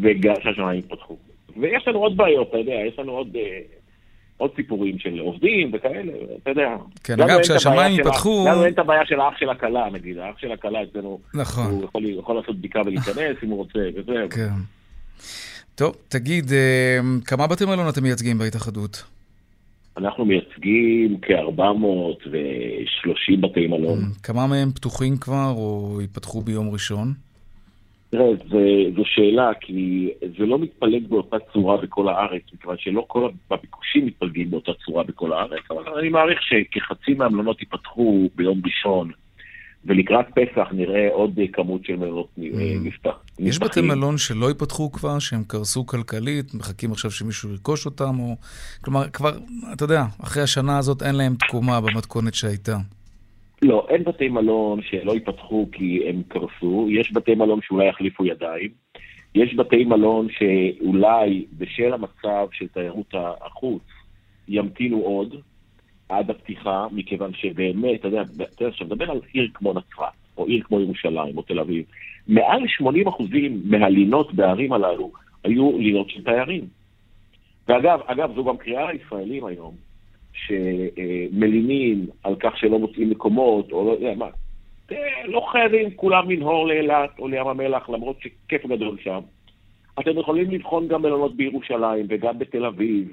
[0.00, 1.16] וגם שהשמיים יפתחו.
[1.56, 3.60] ויש לנו עוד בעיות, אתה יודע, יש לנו עוד, אה,
[4.36, 6.76] עוד סיפורים של עובדים וכאלה, אתה יודע.
[7.04, 8.44] כן, אגב, כשהשמיים ייפתחו...
[8.48, 11.72] לנו אין את הבעיה של האח של הכלה, נגיד, האח של הכלה אצלנו, נכון.
[11.72, 14.28] הוא יכול, יכול לעשות בדיקה ולהיכנס אם הוא רוצה, וזהו.
[14.30, 14.50] כן.
[15.74, 19.04] טוב, תגיד, אה, כמה בתי מלון אתם מייצגים בהתאחדות?
[19.96, 23.98] אנחנו מייצגים כ-430 בתי מלון.
[23.98, 27.12] אה, כמה מהם פתוחים כבר או ייפתחו ביום ראשון?
[28.10, 28.26] תראה,
[28.96, 34.50] זו שאלה, כי זה לא מתפלג באותה צורה בכל הארץ, מכיוון שלא כל הביקושים מתפלגים
[34.50, 39.10] באותה צורה בכל הארץ, אבל אני מעריך שכחצי מהמלונות ייפתחו ביום ראשון.
[39.84, 42.28] ולקראת פסח נראה עוד כמות של מלונות
[42.82, 43.10] נפתח.
[43.10, 43.42] Mm.
[43.42, 48.36] יש בתי מלון שלא ייפתחו כבר, שהם קרסו כלכלית, מחכים עכשיו שמישהו ירכוש אותם, או...
[48.84, 49.30] כלומר, כבר,
[49.72, 52.76] אתה יודע, אחרי השנה הזאת אין להם תקומה במתכונת שהייתה.
[53.62, 58.70] לא, אין בתי מלון שלא ייפתחו כי הם קרסו, יש בתי מלון שאולי יחליפו ידיים,
[59.34, 63.82] יש בתי מלון שאולי בשל המצב של תיירות החוץ
[64.48, 65.34] ימתינו עוד,
[66.10, 68.22] עד הפתיחה, מכיוון שבאמת, אתה יודע,
[68.70, 71.84] כשאתה מדבר על עיר כמו נצרת, או עיר כמו ירושלים, או תל אביב,
[72.28, 75.12] מעל 80 אחוזים מהלינות בערים הללו
[75.44, 76.64] היו לינות של תיירים.
[77.68, 79.74] ואגב, אגב, זו גם קריאה לישראלים היום,
[80.32, 84.28] שמלינים על כך שלא מוצאים מקומות, או לא יודע מה.
[85.24, 89.20] לא חייבים כולם לנהור לאילת או לים המלח, למרות שכיף גדול שם.
[90.00, 93.12] אתם יכולים לבחון גם מלונות בירושלים, וגם בתל אביב,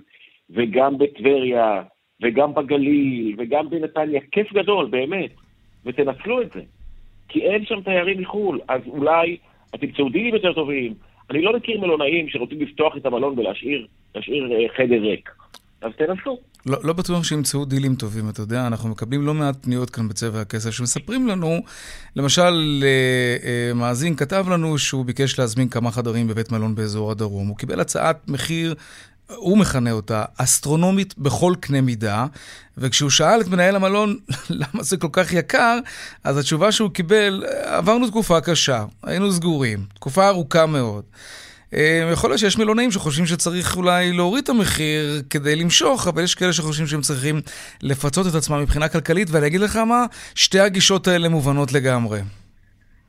[0.49, 1.83] וגם בטבריה,
[2.23, 5.31] וגם בגליל, וגם בנתניה, כיף גדול, באמת,
[5.85, 6.61] ותנצלו את זה.
[7.29, 9.37] כי אין שם תיירים מחו"ל, אז אולי
[9.75, 10.93] אתם תמצאו דילים יותר טובים.
[11.29, 14.21] אני לא מכיר מלונאים שרוצים לפתוח את המלון ולהשאיר אה,
[14.77, 15.29] חדר ריק.
[15.81, 16.39] אז תנסו.
[16.65, 20.41] לא, לא בטוח שימצאו דילים טובים, אתה יודע, אנחנו מקבלים לא מעט פניות כאן בצבע
[20.41, 21.59] הכסף שמספרים לנו,
[22.15, 27.47] למשל, אה, אה, מאזין כתב לנו שהוא ביקש להזמין כמה חדרים בבית מלון באזור הדרום.
[27.47, 28.75] הוא קיבל הצעת מחיר
[29.35, 32.25] הוא מכנה אותה, אסטרונומית בכל קנה מידה,
[32.77, 34.17] וכשהוא שאל את מנהל המלון
[34.49, 35.79] למה זה כל כך יקר,
[36.23, 41.03] אז התשובה שהוא קיבל, עברנו תקופה קשה, היינו סגורים, תקופה ארוכה מאוד.
[41.73, 46.35] אה, יכול להיות שיש מלונאים שחושבים שצריך אולי להוריד את המחיר כדי למשוך, אבל יש
[46.35, 47.41] כאלה שחושבים שהם צריכים
[47.81, 52.21] לפצות את עצמם מבחינה כלכלית, ואני אגיד לך מה, שתי הגישות האלה מובנות לגמרי.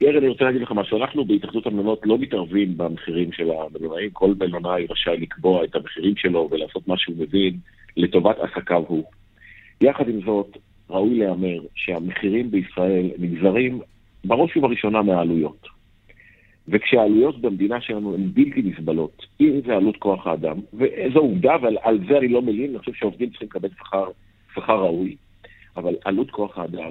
[0.01, 0.99] יאיר, אני רוצה להגיד לך משהו.
[0.99, 4.11] אנחנו בהתאחדות המלונות לא מתערבים במחירים של המלונאים.
[4.11, 7.57] כל מלונאי רשאי לקבוע את המחירים שלו ולעשות מה שהוא מבין
[7.97, 9.05] לטובת עסקיו הוא.
[9.81, 10.57] יחד עם זאת,
[10.91, 13.81] ראוי להיאמר שהמחירים בישראל נגזרים
[14.25, 15.67] בראש ובראשונה מהעלויות.
[16.69, 22.19] וכשהעלויות במדינה שלנו הן בלתי נסבלות, אם זה עלות כוח האדם, וזו עובדה, ועל זה
[22.19, 23.69] אני לא מלין, אני חושב שעובדים צריכים לקבל
[24.55, 25.17] שכר ראוי,
[25.77, 26.91] אבל עלות כוח האדם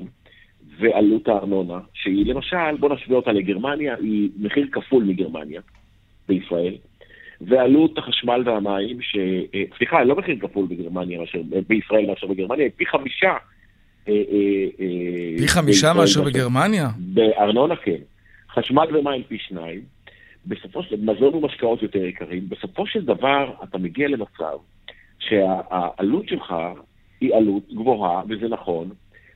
[0.79, 5.61] ועלות הארנונה, שהיא למשל, בוא נשווה אותה לגרמניה, היא מחיר כפול מגרמניה
[6.27, 6.75] בישראל,
[7.41, 9.15] ועלות החשמל והמים, ש...
[9.55, 13.33] אה, סליחה, לא מחיר כפול בגרמניה מאשר, בישראל מאשר בגרמניה, היא פי חמישה
[14.09, 14.13] אה,
[15.37, 16.89] פי חמישה מאשר בגרמניה?
[16.97, 17.97] בארנונה כן.
[18.53, 19.81] חשמל ומים פי שניים.
[20.45, 22.49] בסופו של דבר, מזון ומשקאות יותר יקרים.
[22.49, 24.57] בסופו של דבר, אתה מגיע למצב
[25.19, 26.53] שהעלות שלך
[27.21, 28.89] היא עלות גבוהה, וזה נכון,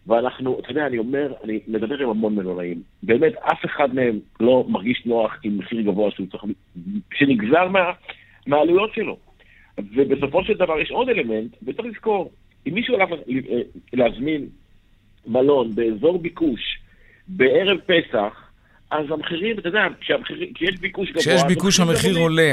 [0.08, 4.66] ואנחנו, אתה יודע, אני אומר, אני מדבר עם המון מלונאים, באמת אף אחד מהם לא
[4.68, 6.44] מרגיש נוח עם מחיר גבוה שהוא צריך,
[7.14, 7.92] שנגזר מה,
[8.48, 9.18] מהעלויות שלו.
[9.78, 12.32] ובסופו של דבר יש עוד אלמנט, וצריך לזכור,
[12.68, 13.10] אם מישהו הלך
[13.94, 14.48] להזמין
[15.28, 16.80] מלון באזור ביקוש
[17.28, 18.51] בערב פסח,
[18.92, 19.80] אז המחירים, אתה יודע,
[20.56, 21.22] כשיש ביקוש גבוה...
[21.22, 22.52] כשיש ביקוש המחיר עולה.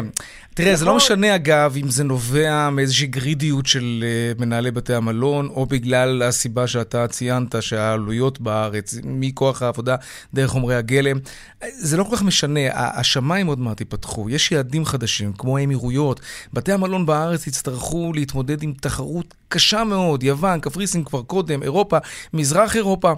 [0.54, 0.96] תראה, זה לא נכון.
[0.96, 4.04] משנה אגב אם זה נובע מאיזושהי גרידיות של
[4.36, 9.96] uh, מנהלי בתי המלון, או בגלל הסיבה שאתה ציינת, שהעלויות בארץ, מכוח העבודה
[10.34, 11.16] דרך חומרי הגלם.
[11.60, 16.20] זה לא כל כך משנה, השמיים עוד מעט ייפתחו, יש יעדים חדשים, כמו האמירויות.
[16.52, 21.98] בתי המלון בארץ יצטרכו להתמודד עם תחרות קשה מאוד, יוון, קפריסין כבר קודם, אירופה,
[22.32, 23.12] מזרח אירופה.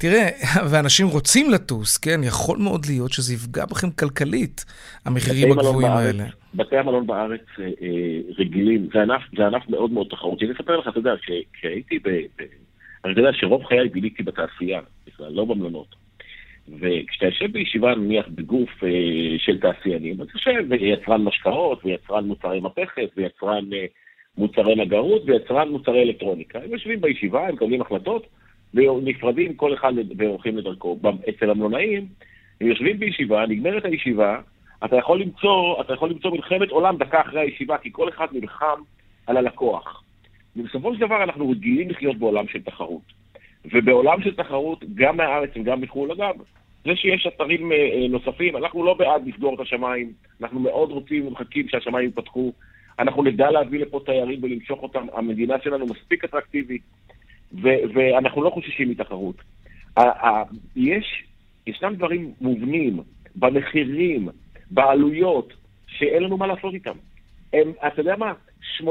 [0.00, 0.28] תראה,
[0.70, 2.20] ואנשים רוצים לטוס, כן?
[2.24, 4.64] יכול מאוד להיות שזה יפגע בכם כלכלית,
[5.04, 6.24] המחירים הגבוהים האלה.
[6.54, 10.44] בתי המלון בארץ אה, אה, רגילים, זה ענף, זה ענף מאוד מאוד תחרותי.
[10.44, 11.14] אני אספר לך, אתה יודע,
[11.52, 12.08] כשהייתי ב...
[12.08, 12.42] ב
[13.04, 15.94] אני יודע שרוב חיי ביליתי בתעשייה, בכלל, לא במלונות.
[16.80, 18.88] וכשאתה יושב בישיבה, נניח, בגוף אה,
[19.38, 23.86] של תעשיינים, אז יושב ויצרן משקאות, ויצרן מוצרי מתכת, ויצרן אה,
[24.38, 26.58] מוצרי נגרות, ויצרן מוצרי אלקטרוניקה.
[26.58, 28.26] הם יושבים בישיבה, הם מקבלים החלטות,
[28.74, 30.98] ונפרדים כל אחד והולכים לדרכו.
[31.28, 32.06] אצל המלונאים,
[32.60, 34.40] הם יושבים בישיבה, נגמרת הישיבה,
[34.84, 38.80] אתה יכול למצוא, אתה יכול למצוא מלחמת עולם דקה אחרי הישיבה, כי כל אחד נלחם
[39.26, 40.02] על הלקוח.
[40.56, 43.20] ובסופו של דבר אנחנו רגילים לחיות בעולם של תחרות.
[43.64, 46.34] ובעולם של תחרות, גם מהארץ וגם מחו"ל, אגב,
[46.84, 51.26] זה שיש אתרים אה, אה, נוספים, אנחנו לא בעד לסגור את השמיים, אנחנו מאוד רוצים
[51.26, 52.52] ומחכים שהשמיים ייפתחו,
[52.98, 56.82] אנחנו נדע להביא לפה תיירים ולמשוך אותם, המדינה שלנו מספיק אטרקטיבית,
[57.52, 59.36] ו- ואנחנו לא חוששים מתחרות.
[60.76, 61.24] יש,
[61.66, 63.00] ישנם דברים מובנים
[63.36, 64.28] במחירים,
[64.70, 65.52] בעלויות,
[65.86, 66.96] שאין לנו מה לעשות איתם.
[67.52, 68.32] הם, אתה יודע מה?
[68.80, 68.84] 80%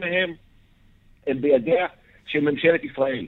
[0.00, 0.32] מהם
[1.26, 1.86] הם בידיה
[2.26, 3.26] של ממשלת ישראל,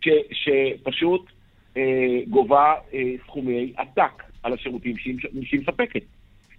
[0.00, 1.30] ש, שפשוט
[1.76, 6.02] אה, גובה אה, סכומי עתק על השירותים שהיא, שהיא מספקת.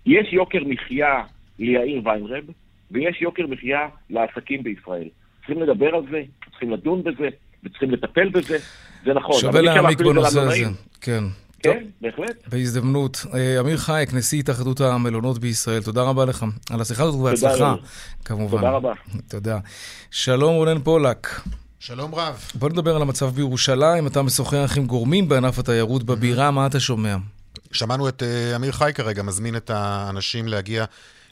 [0.05, 1.23] יש יוקר מחיה
[1.59, 2.43] ליאיר ויינרב,
[2.91, 5.09] ויש יוקר מחיה לעסקים בישראל.
[5.47, 7.27] צריכים לדבר על זה, צריכים לדון בזה,
[7.63, 8.57] וצריכים לטפל בזה,
[9.05, 9.39] זה נכון.
[9.39, 10.65] שווה להעמיק בנושא הזה,
[11.01, 11.23] כן.
[11.63, 12.47] כן, בהחלט.
[12.47, 13.25] בהזדמנות.
[13.33, 17.75] אה, אמיר חייק, נשיא התאחדות המלונות בישראל, תודה רבה לך על השיחה הזאת ובהצלחה,
[18.25, 18.57] כמובן.
[18.57, 18.93] תודה רבה.
[19.27, 19.59] תודה.
[20.11, 21.41] שלום רונן פולק.
[21.79, 22.51] שלום רב.
[22.55, 24.07] בוא נדבר על המצב בירושלים.
[24.07, 27.15] אתה משוחח עם גורמים בענף התיירות בבירה, מה אתה שומע?
[27.71, 30.85] שמענו את uh, אמיר חי כרגע, מזמין את האנשים להגיע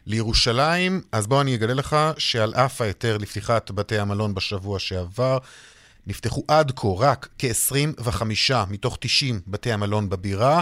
[0.08, 1.02] לירושלים.
[1.12, 5.38] אז בוא אני אגלה לך שעל אף ההיתר לפתיחת בתי המלון בשבוע שעבר,
[6.08, 8.24] נפתחו עד כה רק כ-25
[8.70, 10.62] מתוך 90 בתי המלון בבירה.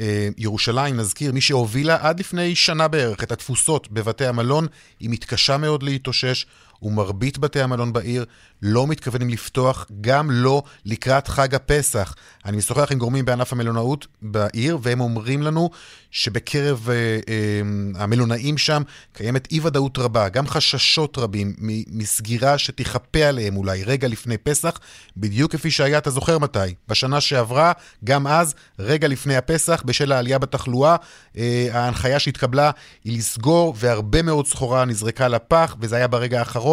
[0.00, 4.66] אה, ירושלים, נזכיר, מי שהובילה עד לפני שנה בערך את התפוסות בבתי המלון,
[5.00, 6.46] היא מתקשה מאוד להתאושש.
[6.82, 8.24] ומרבית בתי המלון בעיר
[8.62, 12.14] לא מתכוונים לפתוח, גם לא לקראת חג הפסח.
[12.44, 15.70] אני משוחח עם גורמים בענף המלונאות בעיר, והם אומרים לנו
[16.10, 17.60] שבקרב אה, אה,
[18.02, 21.54] המלונאים שם קיימת אי-ודאות רבה, גם חששות רבים
[21.90, 24.78] מסגירה שתיכפה עליהם אולי רגע לפני פסח,
[25.16, 26.74] בדיוק כפי שהיה, אתה זוכר מתי?
[26.88, 27.72] בשנה שעברה,
[28.04, 30.96] גם אז, רגע לפני הפסח, בשל העלייה בתחלואה,
[31.36, 32.70] אה, ההנחיה שהתקבלה
[33.04, 36.65] היא לסגור, והרבה מאוד סחורה נזרקה לפח, וזה היה ברגע האחרון.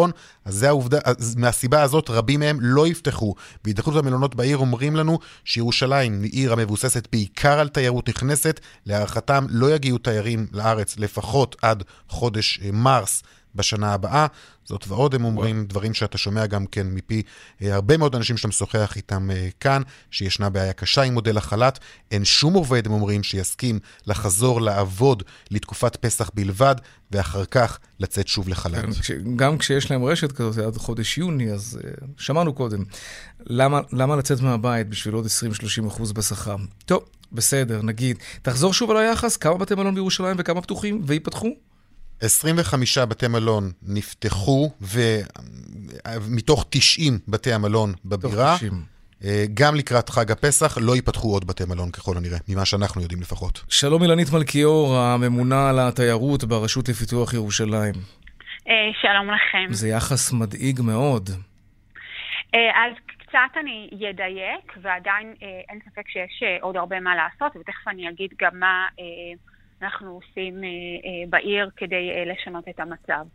[0.44, 3.34] אז זה העובדה, אז מהסיבה הזאת רבים מהם לא יפתחו.
[3.64, 8.60] והתאחדות המלונות בעיר אומרים לנו שירושלים היא עיר המבוססת בעיקר על תיירות נכנסת.
[8.86, 13.22] להערכתם לא יגיעו תיירים לארץ לפחות עד חודש אה, מרס.
[13.54, 14.26] בשנה הבאה.
[14.64, 15.68] זאת ועוד, הם אומרים וואו.
[15.68, 17.22] דברים שאתה שומע גם כן מפי
[17.62, 21.78] אה, הרבה מאוד אנשים שאתה משוחח איתם אה, כאן, שישנה בעיה קשה עם מודל החל"ת.
[22.10, 26.74] אין שום עובד, הם אומרים, שיסכים לחזור לעבוד לתקופת פסח בלבד,
[27.10, 28.84] ואחר כך לצאת שוב לחל"ת.
[29.02, 32.84] כן, גם כשיש להם רשת כזאת עד חודש יוני, אז uh, שמענו קודם.
[33.46, 35.26] למה, למה לצאת מהבית בשביל עוד
[35.84, 36.56] 20-30 אחוז בשכר?
[36.86, 38.16] טוב, בסדר, נגיד.
[38.42, 41.48] תחזור שוב על היחס, כמה בתי מלון בירושלים וכמה פתוחים וייפתחו?
[42.24, 48.56] 25 בתי מלון נפתחו, ומתוך 90 בתי המלון בבירה,
[49.24, 53.20] אה, גם לקראת חג הפסח לא ייפתחו עוד בתי מלון ככל הנראה, ממה שאנחנו יודעים
[53.20, 53.64] לפחות.
[53.68, 57.94] שלום אילנית מלכיאור, הממונה על התיירות ברשות לפיתוח ירושלים.
[58.68, 59.72] אה, שלום לכם.
[59.72, 61.30] זה יחס מדאיג מאוד.
[62.54, 65.34] אה, אז קצת אני אדייק, ועדיין
[65.68, 68.86] אין ספק שיש עוד הרבה מה לעשות, ותכף אני אגיד גם מה...
[69.82, 70.54] אנחנו עושים
[71.28, 73.26] בעיר כדי לשנות את המצב.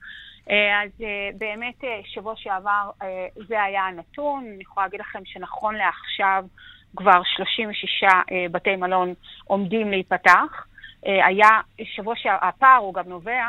[0.48, 1.06] אז
[1.38, 2.90] באמת שבוע שעבר
[3.36, 6.46] זה היה הנתון, אני יכולה להגיד לכם שנכון לעכשיו
[6.96, 8.04] כבר 36
[8.52, 10.66] בתי מלון עומדים להיפתח.
[11.04, 11.50] היה
[11.84, 13.46] שבוע שהפער הוא גם נובע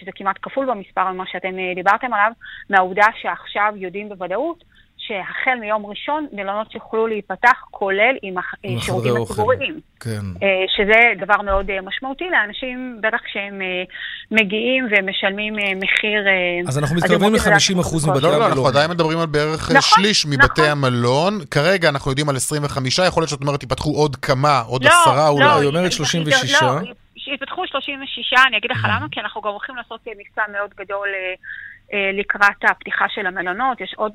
[0.00, 2.32] שזה כמעט כפול במספר ממה שאתם דיברתם עליו,
[2.70, 4.64] מהעובדה שעכשיו יודעים בוודאות
[5.06, 8.34] שהחל מיום ראשון מלונות יוכלו להיפתח, כולל עם
[8.78, 9.80] השירותים הציבוריים.
[10.00, 10.20] כן.
[10.76, 13.60] שזה דבר מאוד משמעותי לאנשים, בטח כשהם
[14.30, 16.24] מגיעים ומשלמים מחיר...
[16.68, 18.22] אז אנחנו מתקרבים ל-50% מבתי המלון.
[18.22, 20.64] לא, לא, אנחנו עדיין מדברים על בערך נכון, שליש מבתי נכון.
[20.64, 21.38] המלון.
[21.50, 25.28] כרגע אנחנו יודעים על 25, יכול להיות שאת אומרת ייפתחו עוד כמה, עוד לא, עשרה
[25.28, 25.44] אולי.
[25.44, 26.62] היא אומרת 36.
[26.62, 26.68] לא,
[27.34, 31.08] יפתחו 36, אני אגיד לך למה, כי אנחנו גם הולכים לעשות מבצע מאוד גדול
[32.18, 33.80] לקראת הפתיחה של המלונות.
[33.80, 34.12] יש עוד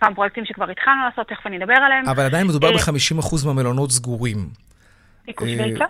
[0.00, 2.08] כמה פרויקטים שכבר התחלנו לעשות, תכף אני אדבר עליהם.
[2.08, 4.48] אבל עדיין מדובר ב-50% מהמלונות סגורים.
[5.40, 5.84] והיצע?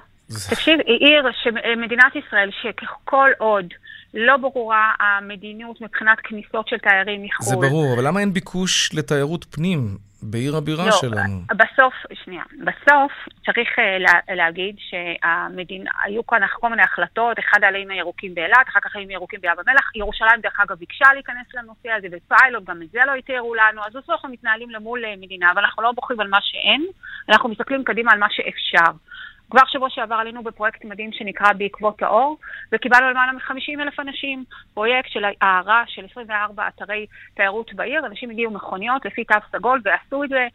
[0.50, 3.66] תקשיב, היא עיר שמדינת ישראל, שכל עוד
[4.14, 7.46] לא ברורה המדיניות מבחינת כניסות של תיירים מחו"ל.
[7.46, 11.40] זה ברור, אבל למה אין ביקוש לתיירות פנים בעיר הבירה לא, שלנו?
[11.56, 13.12] בסוף, שנייה, בסוף
[13.44, 18.96] צריך uh, להגיד שהמדינה, היו כאן כל מיני החלטות, אחד העלים הירוקים באילת, אחר כך
[18.96, 22.98] העלים הירוקים בים המלח, ירושלים דרך אגב ביקשה להיכנס לנושא הזה בפיילוט, גם את זה
[23.06, 26.38] לא התירו לנו, אז בסוף אנחנו מתנהלים למול מדינה, אבל אנחנו לא בוחרים על מה
[26.42, 26.86] שאין,
[27.28, 28.92] אנחנו מסתכלים קדימה על מה שאפשר.
[29.50, 32.38] כבר שבוע שעבר עלינו בפרויקט מדהים שנקרא בעקבות האור,
[32.72, 38.52] וקיבלנו למעלה מ-50 אלף אנשים, פרויקט של הערה של 24 אתרי תיירות בעיר, אנשים הגיעו
[38.52, 40.46] מכוניות לפי תו סגול ועשו את זה,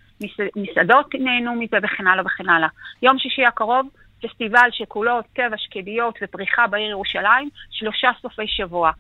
[0.56, 2.68] מסעדות נהנו מזה וכן הלאה וכן הלאה.
[3.02, 3.88] יום שישי הקרוב,
[4.22, 8.92] פסטיבל שכולו טבע, שקדיות ופריחה בעיר ירושלים, שלושה סופי שבוע.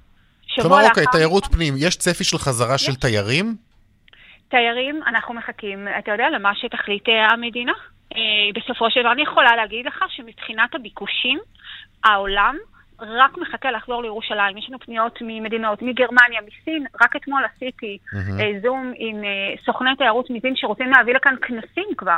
[0.62, 3.56] כלומר, אוקיי, תיירות פנים, יש צפי של חזרה של תיירים?
[4.50, 7.74] תיירים, אנחנו מחכים, אתה יודע, למה שתחליט המדינה.
[8.56, 11.40] בסופו של דבר אני יכולה להגיד לך שמבחינת הביקושים,
[12.04, 12.56] העולם
[13.00, 14.58] רק מחכה לחזור לירושלים.
[14.58, 18.62] יש לנו פניות ממדינות, מגרמניה, מסין, רק אתמול עשיתי mm-hmm.
[18.64, 19.16] זום עם
[19.66, 22.18] סוכני תיירות מסין שרוצים להביא לכאן כנסים כבר.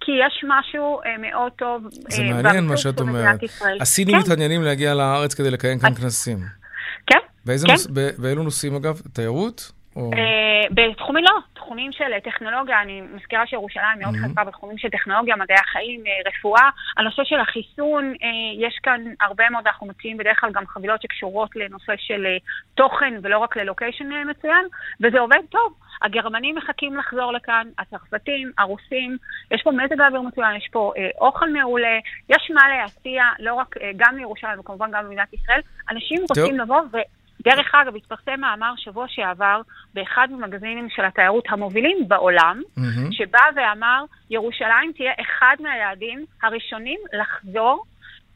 [0.00, 3.40] כי יש משהו מאוד טוב זה מעניין מה שאת אומרת.
[3.80, 4.20] הסינים כן.
[4.20, 6.38] מתעניינים להגיע לארץ כדי לקיים כאן כנסים.
[7.06, 7.72] כן, באיזה כן.
[7.72, 7.86] נוס...
[8.18, 9.00] באילו נושאים אגב?
[9.12, 9.72] תיירות?
[9.96, 10.10] או...
[10.70, 16.04] בתחומים לא, תחומים של טכנולוגיה, אני מזכירה שירושלים מאוד חזקה בתחומים של טכנולוגיה, מדעי החיים,
[16.26, 16.68] רפואה.
[16.96, 18.14] הנושא של החיסון,
[18.58, 22.26] יש כאן הרבה מאוד, אנחנו מציעים בדרך כלל גם חבילות שקשורות לנושא של
[22.74, 24.66] תוכן ולא רק ללוקיישן מצוין,
[25.00, 25.74] וזה עובד טוב.
[26.02, 29.16] הגרמנים מחכים לחזור לכאן, הצרפתים, הרוסים,
[29.50, 31.98] יש פה מזג האוויר מצוין, יש פה אה, אוכל מעולה,
[32.28, 35.60] יש מה להציע, לא רק, אה, גם לירושלים וכמובן גם למדינת ישראל.
[35.90, 36.38] אנשים טוב.
[36.38, 36.98] רוצים לבוא ו...
[37.44, 39.60] דרך אגב, התפרסם מאמר שבוע שעבר
[39.94, 43.12] באחד ממגזינים של התיירות המובילים בעולם, mm-hmm.
[43.12, 47.84] שבא ואמר, ירושלים תהיה אחד מהיעדים הראשונים לחזור.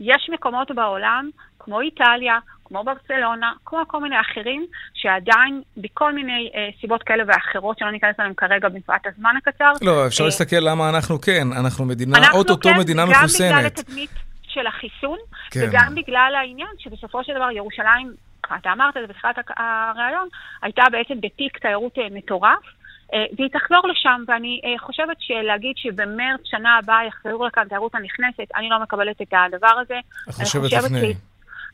[0.01, 6.69] יש מקומות בעולם, כמו איטליה, כמו ברצלונה, כמו כל מיני אחרים, שעדיין, בכל מיני אה,
[6.81, 9.73] סיבות כאלה ואחרות, שלא ניכנס אליהם כרגע מפאת הזמן הקצר.
[9.83, 13.51] לא, אפשר אה, להסתכל למה אנחנו כן, אנחנו מדינה, אוטוטו כן, מדינה מחוסנת.
[13.51, 14.11] גם בגלל התדמית
[14.43, 15.19] של החיסון,
[15.51, 15.61] כן.
[15.69, 18.13] וגם בגלל העניין שבסופו של דבר ירושלים
[18.47, 20.29] אתה אמרת את זה בתחילת הריאיון,
[20.63, 22.65] הייתה בעצם בפיק תיירות מטורף,
[23.13, 28.83] והיא תחזור לשם, ואני חושבת שלהגיד שבמרץ שנה הבאה יחזרו לכאן תיירות הנכנסת, אני לא
[28.83, 29.99] מקבלת את הדבר הזה.
[30.29, 31.15] את חושבת לפני.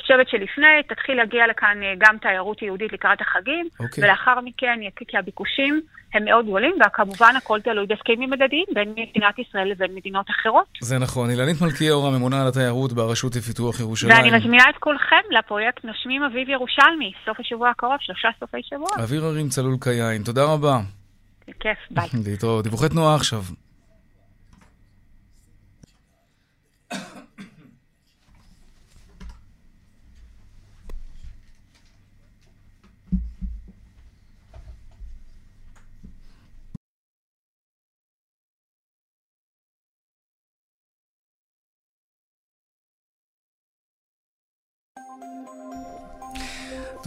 [0.08, 3.98] חושבת שלפני תתחיל להגיע לכאן גם תיירות יהודית לקראת החגים, okay.
[4.02, 5.80] ולאחר מכן, כי הביקושים
[6.14, 10.66] הם מאוד גדולים, וכמובן הכל תלוי בהסכמים מדדיים בין מדינת ישראל לבין מדינות אחרות.
[10.80, 11.30] זה נכון.
[11.30, 14.16] אילנית מלכיאור, הממונה על התיירות ברשות לפיתוח ירושלים.
[14.16, 18.88] ואני מזמינה את כולכם לפרויקט נושמים אביב ירושלמי, סוף השבוע הקרוב, שלושה סופי שבוע.
[18.98, 20.22] אוויר הרים צלול כיין.
[20.22, 20.78] תודה רבה.
[21.48, 22.08] בכיף, ביי.
[22.30, 22.64] להתראות.
[22.64, 23.42] דיווחי תנועה עכשיו.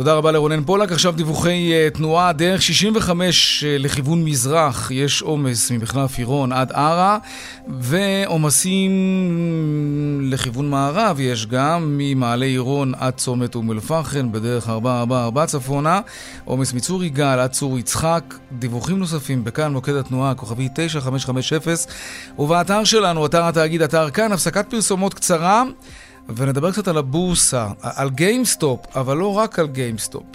[0.02, 0.92] תודה רבה לרונן פולק.
[0.92, 7.18] עכשיו דיווחי uh, תנועה, דרך 65 uh, לכיוון מזרח, יש עומס ממחלף עירון עד ערה,
[7.80, 8.92] ועומסים
[10.24, 16.02] לכיוון מערב יש גם ממעלה עירון עד צומת אום אל-פחם, בדרך 444 צפונה,
[16.46, 18.34] עומס מצור יגאל עד צור יצחק.
[18.52, 21.60] דיווחים נוספים בכאן מוקד התנועה, כוכבי 9550,
[22.40, 25.64] ובאתר שלנו, אתר התאגיד, אתר כאן, הפסקת פרסומות קצרה.
[26.30, 30.26] ונדבר קצת על הבורסה, על גיימסטופ, אבל לא רק על גיימסטופ.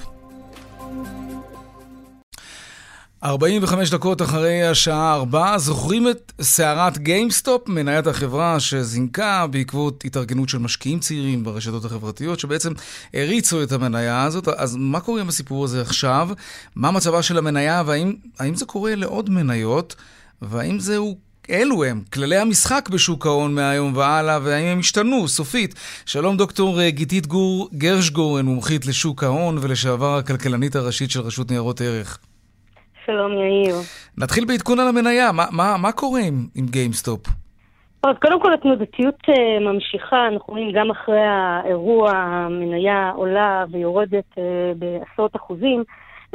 [3.23, 10.59] 45 דקות אחרי השעה 4, זוכרים את סערת גיימסטופ, מניית החברה שזינקה בעקבות התארגנות של
[10.59, 12.73] משקיעים צעירים ברשתות החברתיות, שבעצם
[13.15, 14.49] הריצו את המניה הזאת.
[14.49, 16.29] אז מה קורה עם הסיפור הזה עכשיו?
[16.77, 19.97] מה מצבה של המניה, והאם זה קורה לעוד מניות?
[20.43, 25.75] והאם זהו אלו הם כללי המשחק בשוק ההון מהיום והלאה, והאם הם השתנו סופית.
[26.07, 31.81] שלום דוקטור אה, גיתית גור גרשגורן, מומחית לשוק ההון ולשעבר הכלכלנית הראשית של רשות ניירות
[31.81, 32.19] ערך.
[33.07, 33.77] שלום יאיר.
[34.19, 37.21] נתחיל בעדכון על המניה, מה, מה, מה קורה עם, עם GameStop?
[38.03, 44.39] אז קודם כל התנודתיות אה, ממשיכה, אנחנו רואים גם אחרי האירוע המניה עולה ויורדת אה,
[44.79, 45.85] בעשרות אחוזים.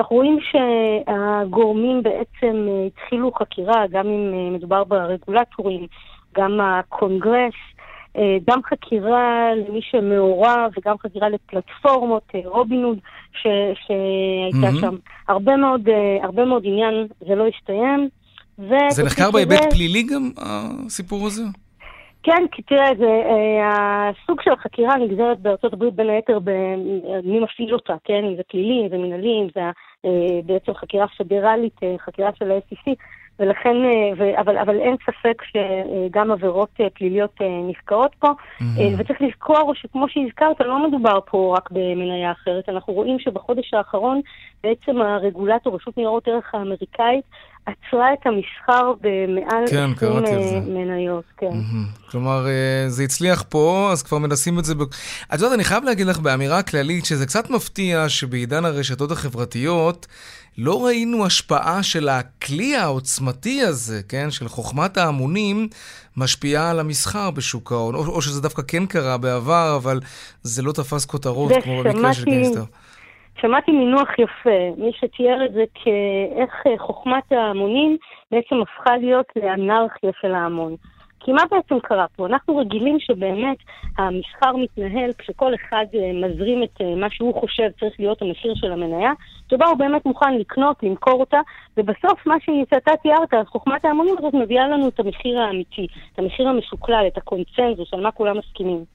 [0.01, 5.87] אנחנו רואים שהגורמים בעצם אה, התחילו חקירה, גם אם אה, מדובר ברגולטורים,
[6.35, 7.53] גם הקונגרס,
[8.17, 12.97] אה, גם חקירה למי שמעורב וגם חקירה לפלטפורמות, אה, רובינוד
[13.33, 14.81] שהייתה אה-הא.
[14.81, 14.95] שם.
[15.27, 18.09] הרבה מאוד, אה, הרבה מאוד עניין, זה לא הסתיים.
[18.57, 21.43] זה נחקר בהיבט פלילי גם, הסיפור הזה?
[22.23, 27.73] כן, כי תראה, זה, אה, הסוג של החקירה נגזרת בארצות הברית בין היתר במי מפעיל
[27.73, 28.23] אותה, כן?
[28.29, 29.71] אם זה פלילי, אם זה מנהלי, אם זה אה,
[30.45, 32.95] בעצם חקירה פדרלית, אה, חקירה של ה-SEC.
[33.41, 38.27] ולכן, אה, ו, אבל, אבל אין ספק שגם עבירות אה, פליליות אה, נפקעות פה.
[38.27, 38.63] Mm-hmm.
[38.97, 42.69] וצריך לזכור שכמו שהזכרת, לא מדובר פה רק במניה אחרת.
[42.69, 44.21] אנחנו רואים שבחודש האחרון
[44.63, 47.25] בעצם הרגולטור, רשות ניירות ערך האמריקאית,
[47.65, 49.89] עצרה את המסחר במעל כן,
[50.23, 51.23] 20 מניות.
[51.37, 51.47] כן.
[51.47, 52.11] Mm-hmm.
[52.11, 52.45] כלומר,
[52.87, 54.75] זה הצליח פה, אז כבר מנסים את זה.
[54.75, 54.81] ב...
[54.81, 60.07] את יודעת, אני חייב להגיד לך באמירה כללית שזה קצת מפתיע שבעידן הרשתות החברתיות,
[60.57, 65.67] לא ראינו השפעה של הכלי העוצמתי הזה, כן, של חוכמת ההמונים,
[66.17, 69.99] משפיעה על המסחר בשוק ההון, או, או שזה דווקא כן קרה בעבר, אבל
[70.43, 72.63] זה לא תפס כותרות כמו במקרה של גיינסטר.
[73.41, 77.97] שמעתי מינוח יפה, מי שתיאר את זה כאיך אה, חוכמת ההמונים
[78.31, 80.75] בעצם הפכה להיות לאנרכיה של ההמון.
[81.23, 82.25] כי מה בעצם קרה פה?
[82.25, 83.57] אנחנו רגילים שבאמת
[83.97, 88.71] המסחר מתנהל כשכל אחד אה, מזרים את אה, מה שהוא חושב צריך להיות המחיר של
[88.71, 89.11] המניה,
[89.51, 91.39] שבה הוא באמת מוכן לקנות, למכור אותה,
[91.77, 92.35] ובסוף מה
[92.69, 97.93] שאתה תיארת, חוכמת ההמונים הזאת מביאה לנו את המחיר האמיתי, את המחיר המשוקלל, את הקונצנזוס,
[97.93, 98.85] על מה כולם מסכימים.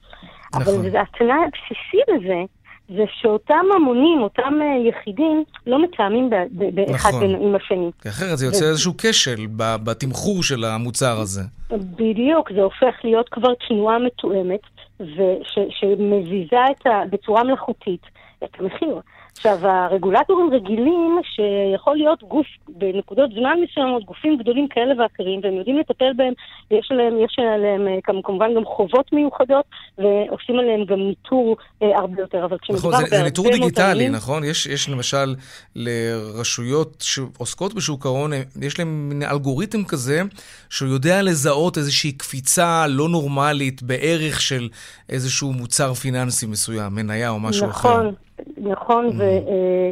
[0.55, 0.61] נכון.
[0.61, 2.43] אבל התנאי הבסיסי לזה,
[2.89, 7.35] זה שאותם המונים, אותם אה, יחידים, לא מתאמים באחד נכון.
[7.35, 7.91] עם השני.
[8.01, 8.67] כי אחרת זה יוצא ו...
[8.67, 9.47] איזשהו כשל
[9.83, 11.41] בתמחור של המוצר הזה.
[11.71, 14.61] בדיוק, זה הופך להיות כבר תנועה מתואמת,
[14.99, 18.01] וש, שמזיזה ה, בצורה מלאכותית
[18.43, 19.01] את המחיר.
[19.37, 25.77] עכשיו, הרגולטורים רגילים שיכול להיות גוף בנקודות זמן מסוימות, גופים גדולים כאלה ואחרים, והם יודעים
[25.77, 26.33] לטפל בהם,
[26.71, 29.65] ויש עליהם, יש עליהם אה, כמובן גם חובות מיוחדות,
[29.97, 32.45] ועושים עליהם גם ניטור אה, הרבה יותר.
[32.45, 34.43] אבל כשמדובר נכון, זה, זה ניטור דיגיטלי, מותנים, נכון?
[34.43, 35.35] יש, יש למשל
[35.75, 40.21] לרשויות שעוסקות בשוק ההון, אה, יש להם מין אלגוריתם כזה,
[40.69, 44.69] שהוא יודע לזהות איזושהי קפיצה לא נורמלית בערך של
[45.09, 47.91] איזשהו מוצר פיננסי מסוים, מניה או משהו נכון.
[47.91, 48.01] אחר.
[48.01, 48.26] נכון.
[48.57, 49.23] נכון, mm.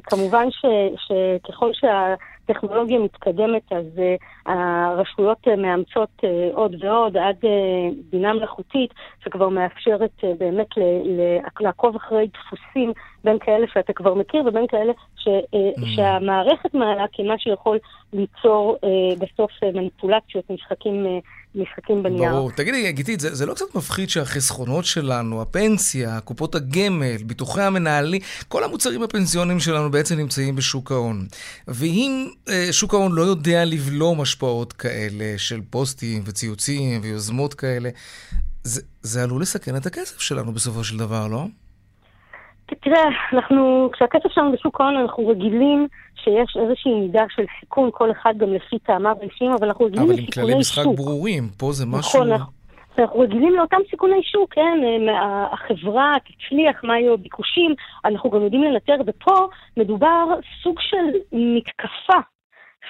[0.01, 7.35] וכמובן שככל שהטכנולוגיה מתקדמת, אז uh, הרשויות uh, מאמצות uh, עוד ועוד עד
[8.11, 8.93] בינה מלאכותית,
[9.23, 10.67] שכבר מאפשרת באמת
[11.59, 12.93] לעקוב אחרי דפוסים
[13.23, 15.85] בין כאלה שאתה כבר מכיר ובין כאלה ש, mm.
[15.95, 17.77] שהמערכת מעלה כמה שיכול
[18.13, 18.77] ליצור
[19.19, 21.05] בסוף מניפולציות, משחקים
[21.55, 22.31] משחקים בנייר.
[22.31, 22.51] ברור.
[22.51, 28.63] תגידי, גיתית, זה, זה לא קצת מפחיד שהחסכונות שלנו, הפנסיה, קופות הגמל, ביטוחי המנהלים, כל
[28.63, 31.27] המוצרים הפנסיוניים שלנו בעצם נמצאים בשוק ההון.
[31.67, 37.89] ואם אה, שוק ההון לא יודע לבלום השפעות כאלה של פוסטים וציוצים ויוזמות כאלה,
[38.63, 41.47] זה, זה עלול לסכן את הכסף שלנו בסופו של דבר, לא?
[42.65, 43.03] תראה,
[43.33, 48.53] אנחנו, כשהכסף שלנו בשוק ההון, אנחנו רגילים שיש איזושהי מידה של סיכון, כל אחד גם
[48.53, 50.37] לפי טעמיו האישיים, אבל אנחנו רגילים לסיכוני שוק.
[50.37, 52.23] אבל עם כללי משחק ברורים, פה זה נכון, משהו...
[52.23, 52.31] נכון,
[52.99, 54.77] אנחנו רגילים לאותם סיכוני שוק, כן?
[55.53, 59.47] החברה תצליח, מה יהיו הביקושים, אנחנו גם יודעים לנטר, ופה
[59.77, 60.25] מדובר
[60.63, 62.19] סוג של מתקפה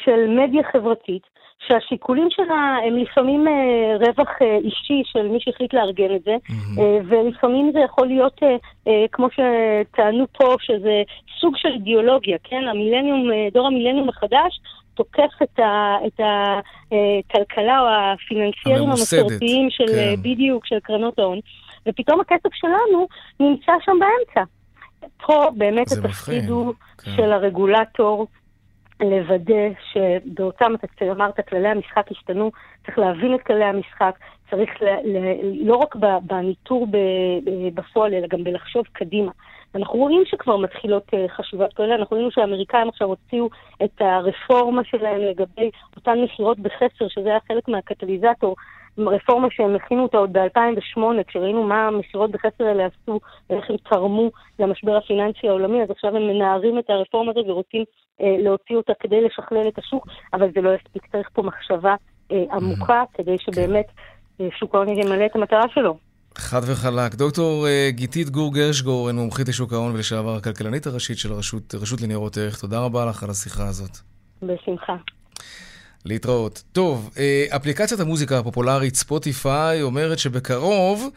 [0.04, 1.24] של מדיה חברתית,
[1.68, 6.82] שהשיקולים שלה הם לפעמים אה, רווח אה, אישי של מי שהחליט לארגן את זה, mm-hmm.
[7.08, 8.40] ולפעמים זה יכול להיות,
[9.12, 11.04] כמו שטענו פה, שזה
[11.40, 12.64] סוג של אידיאולוגיה, כן?
[12.70, 14.60] המילניום, דור המילניום החדש
[14.96, 20.16] תוקף את, ה, את הכלכלה או הפיננסיירים המסורתיים של, כן.
[20.22, 21.40] בדיוק, של קרנות ההון,
[21.88, 23.08] ופתאום הכסף שלנו
[23.40, 24.52] נמצא שם באמצע.
[25.26, 27.12] פה באמת התפקיד הוא כן.
[27.16, 28.28] של הרגולטור
[29.02, 32.52] לוודא שבאותם, אתה אמרת, כללי המשחק השתנו,
[32.86, 34.20] צריך להבין את כללי המשחק,
[34.50, 35.18] צריך ל, ל,
[35.68, 36.88] לא רק בניטור
[37.74, 39.32] בפועל, אלא גם בלחשוב קדימה.
[39.76, 43.50] אנחנו רואים שכבר מתחילות אה, חשיבות כאלה, אנחנו רואים שהאמריקאים עכשיו הוציאו
[43.84, 48.56] את הרפורמה שלהם לגבי אותן מכירות בחסר, שזה היה חלק מהקטליזטור,
[48.98, 53.20] רפורמה שהם הכינו אותה עוד ב-2008, כשראינו מה המכירות בחסר האלה עשו
[53.50, 57.84] ואיך הם תרמו למשבר הפיננסי העולמי, אז עכשיו הם מנערים את הרפורמה הזאת ורוצים
[58.22, 61.96] אה, להוציא אותה כדי לשכלל את השוק, אבל זה לא יספיק, צריך פה מחשבה
[62.32, 63.86] אה, עמוקה כדי שבאמת
[64.42, 65.98] אה, שוק ההון ימלא את המטרה שלו.
[66.38, 67.16] חד וחלק.
[67.16, 72.38] דוקטור אה, גיתית גור גרשגורן, מומחית לשוק ההון ולשעבר הכלכלנית הראשית של הרשות, הרשות לניירות
[72.38, 73.98] ערך, תודה רבה לך על השיחה הזאת.
[74.42, 74.96] בשמחה.
[76.06, 76.64] להתראות.
[76.72, 81.10] טוב, אה, אפליקציית המוזיקה הפופולרית ספוטיפיי אומרת שבקרוב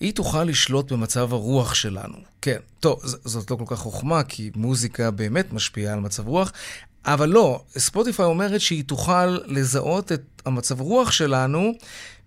[0.00, 2.14] היא תוכל לשלוט במצב הרוח שלנו.
[2.40, 6.52] כן, טוב, זאת לא כל כך חוכמה, כי מוזיקה באמת משפיעה על מצב רוח,
[7.04, 11.72] אבל לא, ספוטיפיי אומרת שהיא תוכל לזהות את המצב רוח שלנו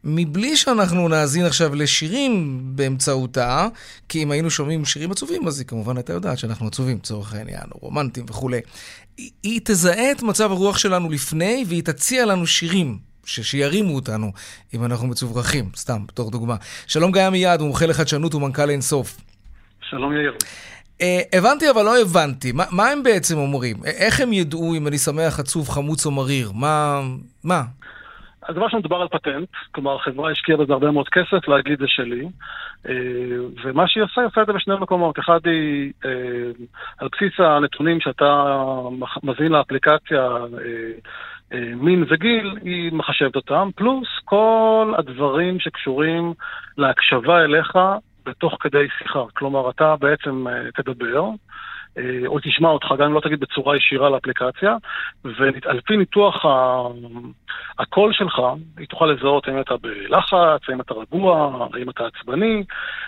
[0.04, 3.68] מבלי שאנחנו נאזין עכשיו לשירים באמצעותה,
[4.10, 7.64] כי אם היינו שומעים שירים עצובים, אז היא כמובן הייתה יודעת שאנחנו עצובים, לצורך העניין,
[7.72, 8.60] או רומנטיים וכולי.
[9.18, 12.98] היא, תזהה את מצב הרוח שלנו לפני, והיא תציע לנו שירים.
[13.26, 14.32] ש- שירימו אותנו
[14.74, 16.56] אם אנחנו מצוברחים, סתם, בתור דוגמה.
[16.88, 19.18] שלום גיא מיד, מומחה לחדשנות ומנכ"ל אינסוף.
[19.90, 20.38] שלום יאיר.
[21.00, 21.04] Uh,
[21.34, 23.78] הבנתי אבל לא הבנתי, מה, מה הם בעצם אומרים?
[23.86, 26.52] איך הם ידעו אם אני שמח, עצוב, חמוץ או מריר?
[26.52, 27.02] מה?
[27.44, 27.64] מה?
[28.48, 31.88] אז דבר ראשון מדובר על פטנט, כלומר החברה השקיעה בזה הרבה מאוד כסף להגיד זה
[31.88, 32.26] שלי,
[32.90, 32.94] אה,
[33.64, 35.20] ומה שהיא עושה, היא עושה את זה בשני מקומות.
[35.20, 36.12] אחד היא, אה,
[36.98, 38.56] על בסיס הנתונים שאתה
[39.24, 40.28] מזין לאפליקציה,
[41.54, 46.34] אה, מין וגיל, היא מחשבת אותם, פלוס כל הדברים שקשורים
[46.78, 47.78] להקשבה אליך
[48.26, 49.24] בתוך כדי שיחה.
[49.34, 51.30] כלומר, אתה בעצם תדבר,
[52.28, 54.76] או תשמע אותך, גם אם לא תגיד בצורה ישירה לאפליקציה,
[55.24, 56.36] ועל פי ניתוח
[57.80, 58.34] הקול שלך,
[58.78, 62.64] היא תוכל לזהות האם אתה בלחץ, האם אתה רגוע, האם אתה עצבני,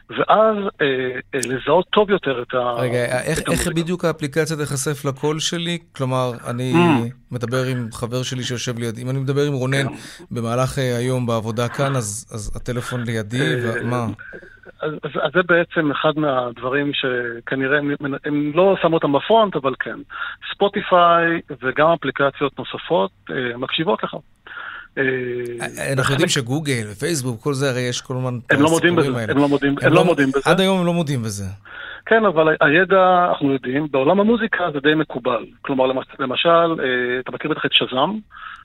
[0.09, 0.85] ואז אה,
[1.35, 2.71] אה, לזהות טוב יותר את ה...
[2.77, 5.77] רגע, איך, איך בדיוק האפליקציה תיחשף לקול שלי?
[5.95, 7.11] כלומר, אני mm.
[7.31, 9.95] מדבר עם חבר שלי שיושב לידי, אם אני מדבר עם רונן כן.
[10.31, 14.05] במהלך היום בעבודה כאן, אז, אז הטלפון לידי, ומה?
[14.81, 19.99] אז, אז זה בעצם אחד מהדברים שכנראה הם, הם לא שמו אותם בפרונט, אבל כן.
[20.53, 24.15] ספוטיפיי וגם אפליקציות נוספות אה, מקשיבות לך.
[24.97, 29.07] אה, אנחנו יודעים שגוגל ופייסבוק, כל זה, הרי יש כל הזמן הם לא מודים בזה,
[29.29, 30.39] הם לא מודים, הם לא, לא מודים בזה.
[30.45, 31.45] עד היום הם לא מודים בזה.
[32.09, 35.45] כן, אבל הידע, אנחנו יודעים, בעולם המוזיקה זה די מקובל.
[35.61, 35.85] כלומר,
[36.19, 36.75] למשל,
[37.19, 38.19] אתה מכיר בטח את שזאם,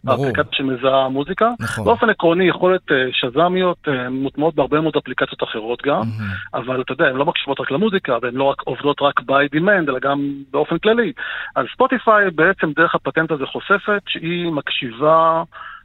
[0.06, 1.50] האפליקציה שמזהה מוזיקה.
[1.60, 1.84] נכון.
[1.84, 6.58] באופן עקרוני, יכולת אה, שז"מיות אה, מוטמעות בהרבה מאוד אפליקציות אחרות גם, mm-hmm.
[6.58, 9.88] אבל אתה יודע, הן לא מקשיבות רק למוזיקה, והן לא רק עובדות רק by demand,
[9.88, 11.12] אלא גם באופן כללי.
[11.56, 15.42] אז ספוטיפיי בעצם דרך הפטנט הזה חושפת שהיא מקשיבה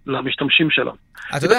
[0.08, 0.92] למשתמשים שלה.
[1.38, 1.58] אתה יודע,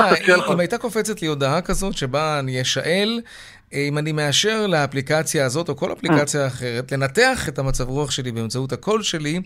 [0.54, 5.68] אם הייתה קופצת לי הודעה כזאת שבה אני אשאל אה, אם אני מאשר לאפליקציה הזאת
[5.68, 9.40] או כל אפליקציה אחרת, לנתח את המצב רוח שלי באמצעות הקול שלי,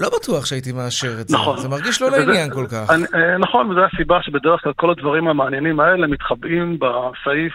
[0.00, 1.36] לא בטוח שהייתי מאשר את זה.
[1.36, 1.58] נכון.
[1.58, 2.90] זה מרגיש לא לעניין כל כך.
[2.90, 7.52] אני, אה, נכון, וזו הסיבה שבדרך כלל כל הדברים המעניינים האלה מתחבאים בסעיף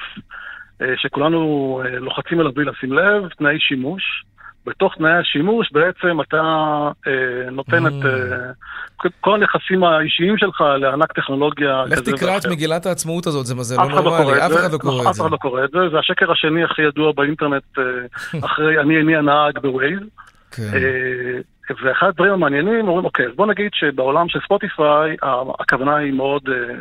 [0.81, 4.23] אה, שכולנו אה, לוחצים אליו בלי לשים לב, תנאי שימוש.
[4.65, 6.41] בתוך תנאי השימוש בעצם אתה
[7.07, 13.27] אה, נותן את אה, כל הנכסים האישיים שלך לענק טכנולוגיה לך תקרא את מגילת העצמאות
[13.27, 15.09] הזאת, זה, זה לא, לא נורמלי, אף אחד לא קורא את זה.
[15.09, 17.83] אף אחד לא קורא את זה, זה השקר השני הכי ידוע באינטרנט אה,
[18.47, 19.99] אחרי אני איני הנהג בווייז.
[20.51, 20.63] כן.
[20.73, 21.39] אה,
[21.83, 25.15] ואחד הדברים המעניינים, אומרים, אוקיי, בוא נגיד שבעולם של ספוטיפיי,
[25.59, 26.75] הכוונה היא מאוד, אה,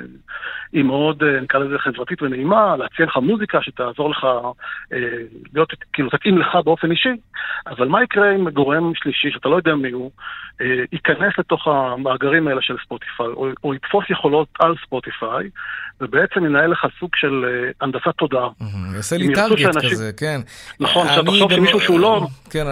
[0.73, 4.25] היא מאוד, אה, נקרא לזה חברתית ונעימה, להציע לך מוזיקה שתעזור לך,
[4.93, 4.99] אה,
[5.55, 7.17] להיות, כאילו, תתאים לך באופן אישי,
[7.67, 10.11] אבל מה יקרה אם גורם שלישי, שאתה לא יודע מי הוא,
[10.93, 15.49] ייכנס לתוך המאגרים האלה של ספוטיפיי, או, או יתפוס יכולות על ספוטיפיי,
[16.01, 17.45] ובעצם ינהל לך סוג של
[17.81, 18.49] הנדסת תודעה.
[18.95, 20.41] יעשה לי טארגט כזה, כן.
[20.81, 22.27] נכון, עכשיו תחשוב שמישהו שהוא לא...
[22.51, 22.67] כן,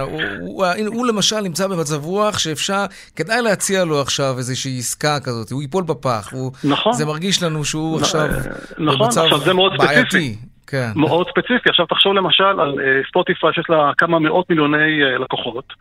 [0.87, 1.91] הוא למשל נמצא במצב...
[1.91, 2.85] מצב רוח שאפשר,
[3.17, 6.33] כדאי להציע לו עכשיו איזושהי עסקה כזאת, הוא ייפול בפח.
[6.65, 6.93] נכון.
[6.93, 8.29] זה מרגיש לנו שהוא נ, עכשיו
[8.79, 10.03] נכון, במצב עכשיו זה מאוד בעייתי.
[10.03, 10.37] ספציפי.
[10.67, 10.91] כן.
[10.97, 11.69] מאוד ספציפי.
[11.69, 12.75] עכשיו תחשוב למשל על
[13.09, 15.73] ספוטיפיי uh, שיש לה כמה מאות מיליוני uh, לקוחות,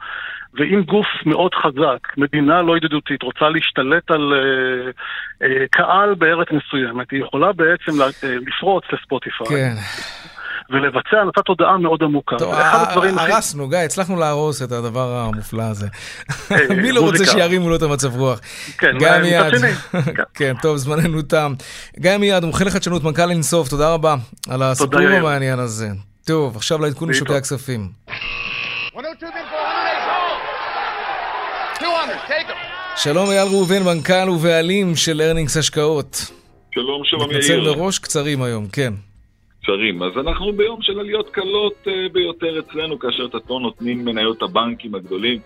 [0.53, 4.34] ואם גוף מאוד חזק, מדינה לא ידידותית, רוצה להשתלט על
[5.72, 7.91] קהל בארץ מסוימת, היא יכולה בעצם
[8.22, 9.47] לפרוץ לספוטיפיי.
[9.47, 9.76] כן.
[10.70, 12.36] ולבצע הנדסת תודעה מאוד עמוקה.
[12.38, 12.53] טוב,
[13.17, 15.88] הרסנו, גיא, הצלחנו להרוס את הדבר המופלא הזה.
[16.51, 18.39] אה, מי לא רוצה שירימו לו את המצב רוח?
[18.78, 19.53] כן, גיא מיד.
[20.38, 21.53] כן, טוב, זמננו תם.
[21.99, 24.15] גיא מיד, מומחה לחדשנות, מנכ"ל אינסוף, תודה רבה
[24.49, 25.89] על הסיפור המעניין הזה.
[26.26, 27.89] טוב, עכשיו לעדכון משוקי הכספים.
[32.95, 36.32] שלום אייל ראובן, מנכ"ל ובעלים של ארנינגס השקעות.
[36.76, 37.39] שלום, שלום יאיר.
[37.39, 38.93] מתנצל מראש, קצרים היום, כן.
[39.62, 40.03] קצרים.
[40.03, 44.95] אז אנחנו ביום של עליות קלות uh, ביותר אצלנו, כאשר את הטון נותנים מניות הבנקים
[44.95, 45.39] הגדולים,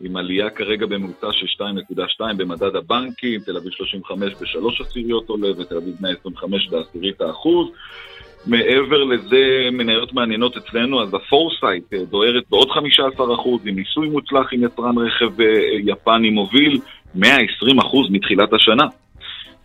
[0.00, 5.76] עם עלייה כרגע בממוצע של 2.2 במדד הבנקים, תל אביב 35 בשלוש עשיריות עולה, ותל
[5.76, 7.68] אביב 125 בעשירית האחוז.
[8.46, 12.72] מעבר לזה, מניות מעניינות אצלנו, אז הפורסייט אה, דוהרת בעוד 15%
[13.64, 15.46] עם ניסוי מוצלח עם יצרן רכב אה,
[15.84, 16.80] יפני מוביל,
[17.16, 17.20] 120%
[18.10, 18.84] מתחילת השנה.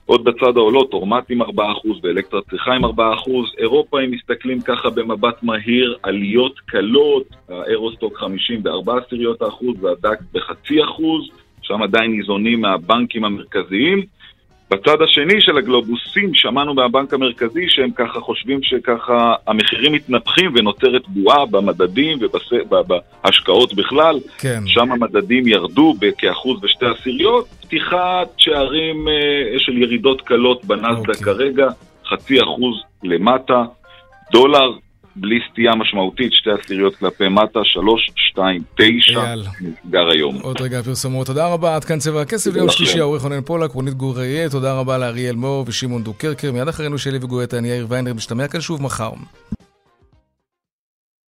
[0.06, 1.46] עוד בצד העולות, אורמט עם 4%
[2.04, 2.90] ואלקטרה צריכה עם 4%.
[3.58, 10.84] אירופה, אם מסתכלים ככה במבט מהיר, עליות קלות, האירוסטוק 50 ב-4 עשיריות האחוז והדק בחצי
[10.84, 11.30] אחוז,
[11.62, 14.06] שם עדיין ניזונים מהבנקים המרכזיים.
[14.74, 21.46] בצד השני של הגלובוסים, שמענו מהבנק המרכזי שהם ככה חושבים שככה המחירים מתנפחים ונוצרת בועה
[21.46, 24.20] במדדים ובהשקעות בכלל.
[24.38, 24.60] כן.
[24.66, 27.48] שם המדדים ירדו בכאחוז ושתי עשיריות.
[27.62, 31.24] פתיחת שערים אה, של ירידות קלות בנסדק אוקיי.
[31.24, 31.68] כרגע,
[32.10, 33.64] חצי אחוז למטה.
[34.32, 34.72] דולר
[35.16, 39.44] בלי סטייה משמעותית, שתי עשיריות כלפי מטה, שלוש, שתיים, תשע, אייל.
[39.62, 40.36] נסגר היום.
[40.42, 41.28] עוד רגע הפרסומות.
[41.28, 42.78] תודה רבה, עד כאן צבע הכסף ליום לכם.
[42.78, 46.52] שלישי, העורך רונן פולק, רונית גור אריה, תודה רבה לאריאל מור ושמעון דוקרקר.
[46.52, 49.12] מיד אחרינו שלי וגואטה, אני יאיר ויינר, משתמע כאן שוב מחר.